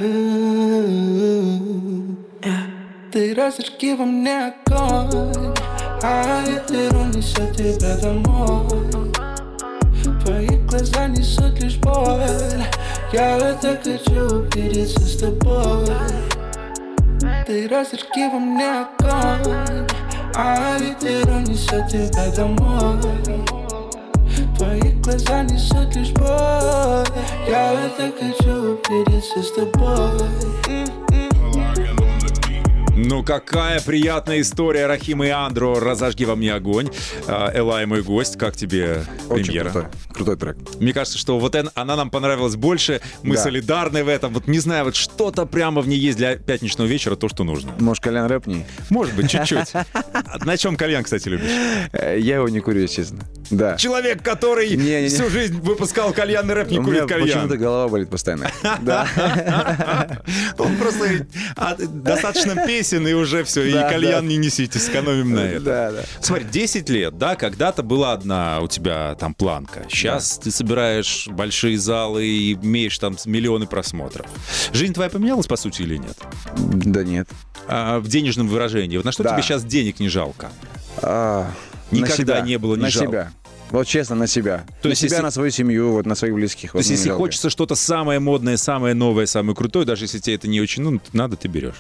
Ты 3.12 3.34
разожги 3.34 3.94
во 3.94 4.04
мне 4.04 4.52
огонь 4.66 5.54
А 6.02 6.42
ветер 6.42 6.94
унесет 6.94 7.56
тебя 7.56 7.96
домой. 7.96 9.12
Твои 10.22 10.58
глаза 10.66 11.06
несут 11.06 11.58
лишь 11.62 11.76
боль 11.76 12.62
Я 13.12 13.56
так 13.62 13.82
хочу 13.82 14.40
увидеться 14.40 15.00
с 15.00 15.16
тобой. 15.16 15.86
Ты 17.46 17.68
разожги 17.68 18.28
во 18.30 18.38
мне 18.38 18.70
огонь 18.80 19.25
унесет 21.76 22.10
тебя 22.10 22.30
домой 22.36 23.02
Твои 24.56 24.92
глаза 25.02 25.42
несут 25.42 25.94
лишь 25.94 26.10
боль 26.12 27.06
Я 27.48 27.90
так 27.96 28.14
хочу 28.18 28.78
увидеться 28.88 29.42
с 29.42 29.52
тобой 29.52 30.86
Ну, 32.96 33.22
какая 33.22 33.80
приятная 33.80 34.40
история 34.40 34.86
Рахима 34.86 35.26
и 35.26 35.30
Андру. 35.30 35.78
«Разожги 35.78 36.24
во 36.24 36.34
мне 36.34 36.54
огонь». 36.54 36.88
А, 37.28 37.52
Элай, 37.54 37.84
мой 37.86 38.02
гость, 38.02 38.38
как 38.38 38.56
тебе 38.56 39.02
Очень 39.28 39.44
премьера? 39.44 39.70
крутой, 39.70 39.90
крутой 40.16 40.36
трек. 40.36 40.56
Мне 40.80 40.92
кажется, 40.92 41.18
что 41.18 41.38
вот 41.38 41.54
она 41.54 41.96
нам 41.96 42.10
понравилась 42.10 42.56
больше, 42.56 43.00
мы 43.22 43.36
Да. 43.36 43.42
солидарны 43.42 44.02
в 44.04 44.08
этом. 44.08 44.32
Вот 44.32 44.48
не 44.48 44.58
знаю, 44.58 44.84
вот 44.86 44.96
что-то 44.96 45.46
прямо 45.46 45.80
в 45.82 45.88
ней 45.88 45.98
есть 45.98 46.18
для 46.18 46.36
пятничного 46.36 46.88
вечера, 46.88 47.16
то, 47.16 47.28
что 47.28 47.44
нужно. 47.44 47.72
Может, 47.78 48.02
кальян 48.02 48.26
рэп 48.26 48.46
не? 48.46 48.66
Может 48.90 49.14
быть, 49.14 49.30
чуть-чуть. 49.30 49.72
На 50.44 50.56
чем 50.56 50.76
кальян, 50.76 51.04
кстати, 51.04 51.28
любишь? 51.28 51.50
Я 51.92 52.36
его 52.36 52.48
не 52.48 52.60
курю, 52.60 52.86
честно. 52.88 53.20
Да. 53.50 53.76
Человек, 53.76 54.22
который 54.22 54.70
Не-не-не. 54.70 55.08
всю 55.08 55.30
жизнь 55.30 55.60
выпускал 55.60 56.12
кальянный 56.12 56.54
рэп, 56.54 56.70
не 56.70 56.78
курит 56.78 57.06
кальян. 57.06 57.26
почему-то 57.28 57.56
голова 57.56 57.88
болит 57.88 58.10
постоянно. 58.10 58.50
Да. 58.82 59.06
Он 60.58 60.76
просто 60.76 61.26
а, 61.56 61.76
достаточно 61.78 62.66
песен, 62.66 63.06
и 63.06 63.12
уже 63.12 63.44
все, 63.44 63.64
и 63.64 63.72
кальян 63.72 64.26
не 64.26 64.36
несите, 64.36 64.78
сэкономим 64.78 65.32
на 65.34 65.40
это. 65.40 66.04
Смотри, 66.20 66.44
10 66.50 66.88
лет, 66.88 67.18
да, 67.18 67.36
когда-то 67.36 67.82
была 67.82 68.12
одна 68.12 68.60
у 68.60 68.68
тебя 68.68 69.14
там 69.16 69.34
планка. 69.34 69.84
Сейчас 70.14 70.38
ты 70.38 70.50
собираешь 70.50 71.28
большие 71.28 71.78
залы 71.78 72.24
и 72.26 72.52
имеешь 72.54 72.98
там 72.98 73.16
миллионы 73.26 73.66
просмотров. 73.66 74.26
Жизнь 74.72 74.92
твоя 74.94 75.10
поменялась, 75.10 75.46
по 75.46 75.56
сути, 75.56 75.82
или 75.82 75.96
нет? 75.96 76.16
Да 76.56 77.04
нет. 77.04 77.28
А, 77.68 77.98
в 78.00 78.08
денежном 78.08 78.48
выражении. 78.48 78.96
Вот 78.96 79.04
на 79.04 79.12
что 79.12 79.22
Да. 79.22 79.32
тебе 79.32 79.42
сейчас 79.42 79.64
денег 79.64 79.98
не 80.00 80.08
жалко? 80.08 80.50
А, 81.02 81.50
Никогда 81.90 82.10
на 82.10 82.16
себя. 82.16 82.40
не 82.40 82.58
было 82.58 82.76
не 82.76 82.82
На 82.82 82.90
жалко. 82.90 83.08
себя. 83.10 83.32
Вот 83.70 83.86
честно, 83.88 84.14
на 84.14 84.28
себя. 84.28 84.64
То 84.80 84.88
на 84.88 84.90
есть, 84.90 85.00
себя, 85.00 85.10
если- 85.16 85.22
на 85.24 85.30
свою 85.32 85.50
семью, 85.50 85.90
вот 85.92 86.06
на 86.06 86.14
своих 86.14 86.34
близких. 86.34 86.70
То 86.72 86.78
есть, 86.78 86.90
если 86.90 87.10
хочется 87.10 87.50
что-то 87.50 87.74
самое 87.74 88.20
модное, 88.20 88.56
самое 88.56 88.94
новое, 88.94 89.26
самое 89.26 89.56
крутое, 89.56 89.84
даже 89.84 90.04
если 90.04 90.20
тебе 90.20 90.36
это 90.36 90.46
не 90.46 90.60
очень 90.60 90.84
ну, 90.84 91.00
надо, 91.12 91.36
ты 91.36 91.48
берешь. 91.48 91.74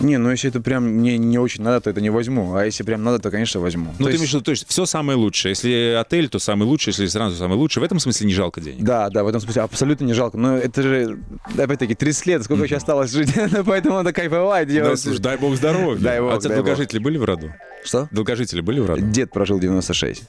Не, 0.00 0.18
ну 0.18 0.30
если 0.30 0.50
это 0.50 0.60
прям 0.60 0.84
мне 0.84 1.16
не 1.18 1.38
очень 1.38 1.62
надо, 1.62 1.80
то 1.80 1.90
это 1.90 2.00
не 2.00 2.10
возьму. 2.10 2.54
А 2.54 2.64
если 2.64 2.82
прям 2.82 3.02
надо, 3.02 3.18
то, 3.18 3.30
конечно, 3.30 3.60
возьму. 3.60 3.86
Ну, 3.98 3.98
То 3.98 4.04
ты 4.04 4.10
есть- 4.10 4.18
имеешь 4.18 4.30
в 4.30 4.34
виду, 4.34 4.44
то 4.44 4.50
есть 4.50 4.68
все 4.68 4.84
самое 4.86 5.18
лучшее. 5.18 5.50
Если 5.52 5.96
отель, 5.98 6.28
то 6.28 6.38
самый 6.38 6.64
лучший, 6.64 6.90
если 6.90 7.04
ресторан, 7.04 7.30
то 7.32 7.36
самый 7.38 7.56
лучший. 7.56 7.80
В 7.80 7.84
этом 7.84 7.98
смысле 7.98 8.26
не 8.26 8.34
жалко 8.34 8.60
денег. 8.60 8.82
Да, 8.84 9.08
да, 9.08 9.24
в 9.24 9.28
этом 9.28 9.40
смысле 9.40 9.62
абсолютно 9.62 10.04
не 10.04 10.12
жалко. 10.12 10.36
Но 10.36 10.56
это 10.56 10.82
же, 10.82 11.18
опять-таки, 11.56 11.94
30 11.94 12.26
лет, 12.26 12.44
сколько 12.44 12.64
еще 12.64 12.76
осталось 12.76 13.10
жить, 13.10 13.30
поэтому 13.66 13.96
надо 13.96 14.12
кайфовать, 14.12 14.68
Да, 14.68 14.74
делать. 14.74 15.00
слушай, 15.00 15.20
дай 15.20 15.38
бог 15.38 15.56
здоровья. 15.56 15.98
Дай 16.02 16.20
бог, 16.20 16.32
а 16.32 16.36
у 16.36 16.40
тебя 16.40 16.54
долгожители 16.56 16.98
были 16.98 17.16
в 17.16 17.24
роду? 17.24 17.52
Что? 17.84 18.08
Долгожители 18.10 18.60
были 18.62 18.80
в 18.80 18.86
роду? 18.86 19.00
Дед 19.00 19.30
прожил 19.30 19.60
96. 19.60 20.24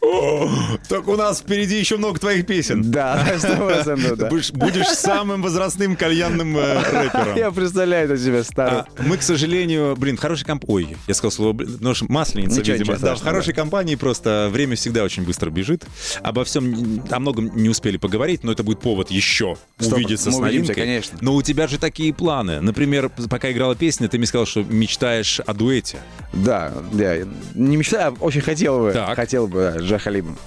Так 0.88 1.08
у 1.08 1.16
нас 1.16 1.40
впереди 1.42 1.80
еще 1.80 1.98
много 1.98 2.20
твоих 2.20 2.46
песен. 2.46 2.92
Да, 2.92 3.26
да. 3.42 4.30
Будешь, 4.30 4.88
самым 4.90 5.42
возрастным 5.42 5.96
кальянным 5.96 6.56
э, 6.58 6.76
рэпером. 6.76 7.36
Я 7.36 7.52
представляю 7.52 8.06
это 8.06 8.18
себя 8.18 8.44
старым. 8.44 8.80
А, 8.80 8.86
мы, 9.04 9.18
к 9.18 9.24
сожалению, 9.24 9.57
блин, 9.96 10.18
в 10.18 10.20
хорошей 10.20 10.46
компании... 10.46 10.88
Ой, 10.90 10.98
я 11.08 11.14
сказал 11.14 11.32
слово, 11.32 11.54
блин, 11.54 11.74
потому 11.74 11.94
что 11.96 12.06
масленица, 12.12 12.60
Ничего, 12.60 12.78
видимо. 12.78 12.94
ничего 12.94 13.08
да, 13.08 13.16
в 13.16 13.22
хорошей 13.22 13.54
компании 13.54 13.96
просто 13.96 14.50
время 14.52 14.76
всегда 14.76 15.04
очень 15.04 15.24
быстро 15.24 15.50
бежит. 15.50 15.86
Обо 16.22 16.44
всем, 16.44 17.04
о 17.10 17.20
многом 17.20 17.56
не 17.56 17.70
успели 17.70 17.98
поговорить, 17.98 18.44
но 18.44 18.52
это 18.52 18.64
будет 18.64 18.80
повод 18.80 19.12
еще 19.12 19.58
Стоп, 19.80 19.94
увидеться 19.94 20.28
мы 20.30 20.34
с 20.34 20.40
увидимся, 20.40 20.74
новинкой. 20.74 20.76
конечно. 20.76 21.18
Но 21.22 21.36
у 21.36 21.42
тебя 21.42 21.68
же 21.68 21.78
такие 21.78 22.14
планы. 22.14 22.62
Например, 22.62 23.10
пока 23.30 23.52
играла 23.52 23.76
песня, 23.76 24.08
ты 24.08 24.18
мне 24.18 24.28
сказал, 24.28 24.46
что 24.46 24.64
мечтаешь 24.64 25.40
о 25.40 25.54
дуэте. 25.54 25.98
Да, 26.34 26.74
да. 26.92 27.18
Не 27.56 27.78
мечтаю, 27.78 28.16
а 28.20 28.24
очень 28.24 28.42
хотел 28.42 28.80
бы. 28.80 28.92
Так. 28.92 29.16
Хотел 29.16 29.48
бы, 29.48 29.74
да, 29.76 29.80
с 29.80 29.84
Джахалибом. 29.84 30.38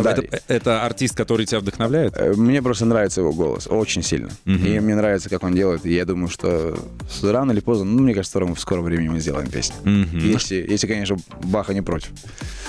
Да. 0.00 0.12
Это, 0.12 0.40
это 0.48 0.84
артист, 0.84 1.16
который 1.16 1.46
тебя 1.46 1.60
вдохновляет? 1.60 2.14
Э, 2.16 2.32
Мне 2.34 2.62
просто 2.62 2.84
нравится 2.84 3.20
его 3.20 3.32
голос, 3.32 3.66
очень 3.68 4.02
сильно. 4.02 4.30
И 4.44 4.80
мне 4.80 4.94
нравится, 4.94 5.28
как 5.28 5.42
он 5.42 5.54
делает. 5.54 5.84
И 5.86 5.92
я 5.94 6.04
думаю, 6.04 6.28
что 6.28 6.78
рано 7.22 7.52
или 7.52 7.60
поздно, 7.60 7.84
ну, 7.86 8.02
мне 8.02 8.14
кажется, 8.14 8.38
скоро- 8.38 8.54
в 8.54 8.60
скором 8.60 8.84
времени 8.84 9.08
мы 9.08 9.20
сделаем 9.20 9.50
песню. 9.50 9.74
Если, 10.12 10.56
если, 10.68 10.86
конечно, 10.86 11.16
Баха 11.44 11.74
не 11.74 11.82
против. 11.82 12.10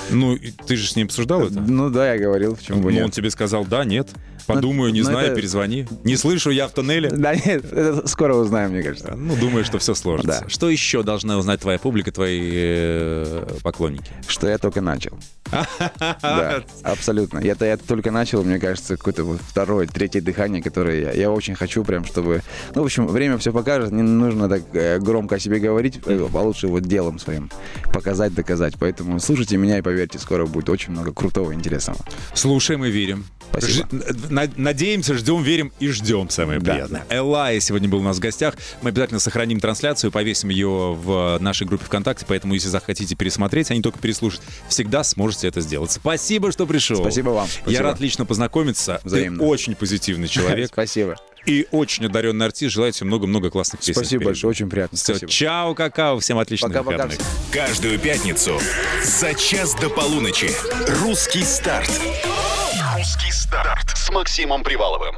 Ну, 0.10 0.38
ты 0.66 0.76
же 0.76 0.88
с 0.88 0.96
ним 0.96 1.06
обсуждал 1.06 1.44
это? 1.44 1.60
Ну 1.60 1.90
да, 1.90 2.14
я 2.14 2.20
говорил, 2.20 2.56
почему 2.56 2.80
бы 2.82 2.92
Ну, 2.92 2.98
он 3.00 3.04
нет. 3.06 3.14
тебе 3.14 3.30
сказал, 3.30 3.66
да, 3.66 3.84
нет. 3.84 4.10
Подумаю, 4.56 4.92
не 4.92 5.02
ну, 5.02 5.06
знаю, 5.06 5.28
это- 5.28 5.36
перезвони. 5.36 5.88
Не 6.04 6.16
слышу, 6.16 6.50
я 6.50 6.68
в 6.68 6.72
туннеле. 6.72 7.10
Да 7.10 7.36
нет, 7.36 7.72
это 7.72 8.08
скоро 8.08 8.36
узнаем, 8.36 8.72
мне 8.72 8.84
кажется. 8.84 9.14
Ну, 9.16 9.36
думаю, 9.36 9.64
что 9.66 9.80
все 9.80 9.94
сложится. 9.94 10.42
Да. 10.42 10.50
Что 10.50 10.70
еще 10.70 11.04
должна 11.04 11.38
узнать 11.38 11.62
твоя 11.62 11.78
публика, 11.80 12.12
твои 12.12 12.50
э, 12.54 13.48
поклонники? 13.64 14.12
Что 14.28 14.48
я 14.48 14.58
только 14.58 14.82
начал. 14.82 15.18
Да, 16.22 16.64
абсолютно. 16.84 17.40
Я, 17.40 17.56
я 17.60 17.78
только 17.78 18.12
начал, 18.12 18.44
мне 18.44 18.60
кажется, 18.60 18.98
какое-то 18.98 19.24
вот 19.24 19.40
второе, 19.42 19.88
третье 19.88 20.22
дыхание, 20.22 20.62
которое 20.62 21.02
я, 21.02 21.12
я 21.12 21.32
очень 21.32 21.56
хочу 21.56 21.84
прям, 21.84 22.06
чтобы... 22.06 22.42
Ну, 22.76 22.82
в 22.82 22.86
общем, 22.86 23.08
время 23.08 23.38
все 23.38 23.52
покажет, 23.52 23.92
не 23.92 24.04
нужно 24.04 24.48
так 24.48 24.64
э, 24.74 25.00
громко 25.00 25.36
о 25.36 25.40
себе 25.40 25.60
говорить, 25.60 26.00
э, 26.06 26.28
а 26.32 26.42
лучше 26.42 26.68
вот 26.68 26.84
делом 26.84 27.20
своим 27.20 27.50
показать, 27.92 28.34
доказать. 28.34 28.76
Поэтому 28.80 29.20
слушайте 29.20 29.58
меня 29.58 29.78
и 29.78 29.82
поверьте, 29.82 30.20
скоро 30.20 30.46
будет 30.46 30.70
очень 30.70 30.92
много 30.92 31.14
крутого 31.14 31.52
и 31.52 31.56
интересного. 31.56 32.00
Слушаем 32.34 32.86
и 32.86 32.92
верим. 32.92 33.26
Спасибо. 33.52 33.88
Ж- 33.92 34.30
надеемся, 34.56 35.14
ждем, 35.16 35.42
верим 35.44 35.72
и 35.80 35.88
ждем, 35.90 36.30
самое 36.30 36.60
Да. 36.60 36.74
приятное. 36.74 37.06
Элай 37.10 37.60
сегодня 37.60 37.90
был 37.90 38.00
у 38.00 38.04
нас 38.04 38.18
в 38.18 38.20
гостях. 38.20 38.56
Мы 38.82 38.90
обязательно 38.90 39.20
сохраним 39.20 39.60
трансляцию, 39.60 40.12
повесим 40.12 40.50
ее 40.50 40.94
в 40.94 41.38
нашей 41.40 41.66
группе 41.68 41.86
ВКонтакте, 41.86 42.26
поэтому 42.28 42.54
если 42.54 42.70
захотите 42.70 43.16
пересмотреть, 43.16 43.72
а 43.72 43.76
не 43.76 43.82
только 43.82 44.00
переслушать, 44.00 44.42
всегда 44.68 45.04
сможете 45.04 45.48
это 45.48 45.62
сделать. 45.62 45.92
Спасибо, 45.92 46.52
что 46.52 46.66
пришел. 46.66 46.98
Спасибо 46.98 47.30
вам. 47.30 47.48
Я 47.48 47.62
Спасибо. 47.64 47.84
рад 47.84 48.00
лично 48.00 48.26
познакомиться. 48.26 49.02
Взаимно. 49.04 49.40
Ты 49.40 49.46
очень 49.46 49.76
позитивный 49.76 50.28
человек 50.28 50.68
Спасибо. 50.74 51.16
и 51.46 51.68
очень 51.72 52.06
одаренный 52.06 52.46
артист. 52.46 52.74
Желаю 52.74 52.92
тебе 52.92 53.08
много-много 53.08 53.50
классных 53.50 53.82
песен. 53.82 53.94
Спасибо 53.96 54.26
большое, 54.26 54.52
очень 54.52 54.70
приятно. 54.70 54.98
Все, 54.98 55.14
Спасибо. 55.14 55.32
чао, 55.32 55.74
какао, 55.76 56.20
всем 56.20 56.38
отличных 56.38 56.72
Пока-пока. 56.72 57.04
выходных. 57.06 57.20
Каждую 57.52 58.00
пятницу 58.00 58.60
за 59.04 59.34
час 59.34 59.76
до 59.76 59.90
полуночи. 59.90 60.52
Русский 61.02 61.44
старт. 61.44 61.90
Старт 63.50 63.98
с 63.98 64.12
Максимом 64.12 64.62
Приваловым. 64.62 65.18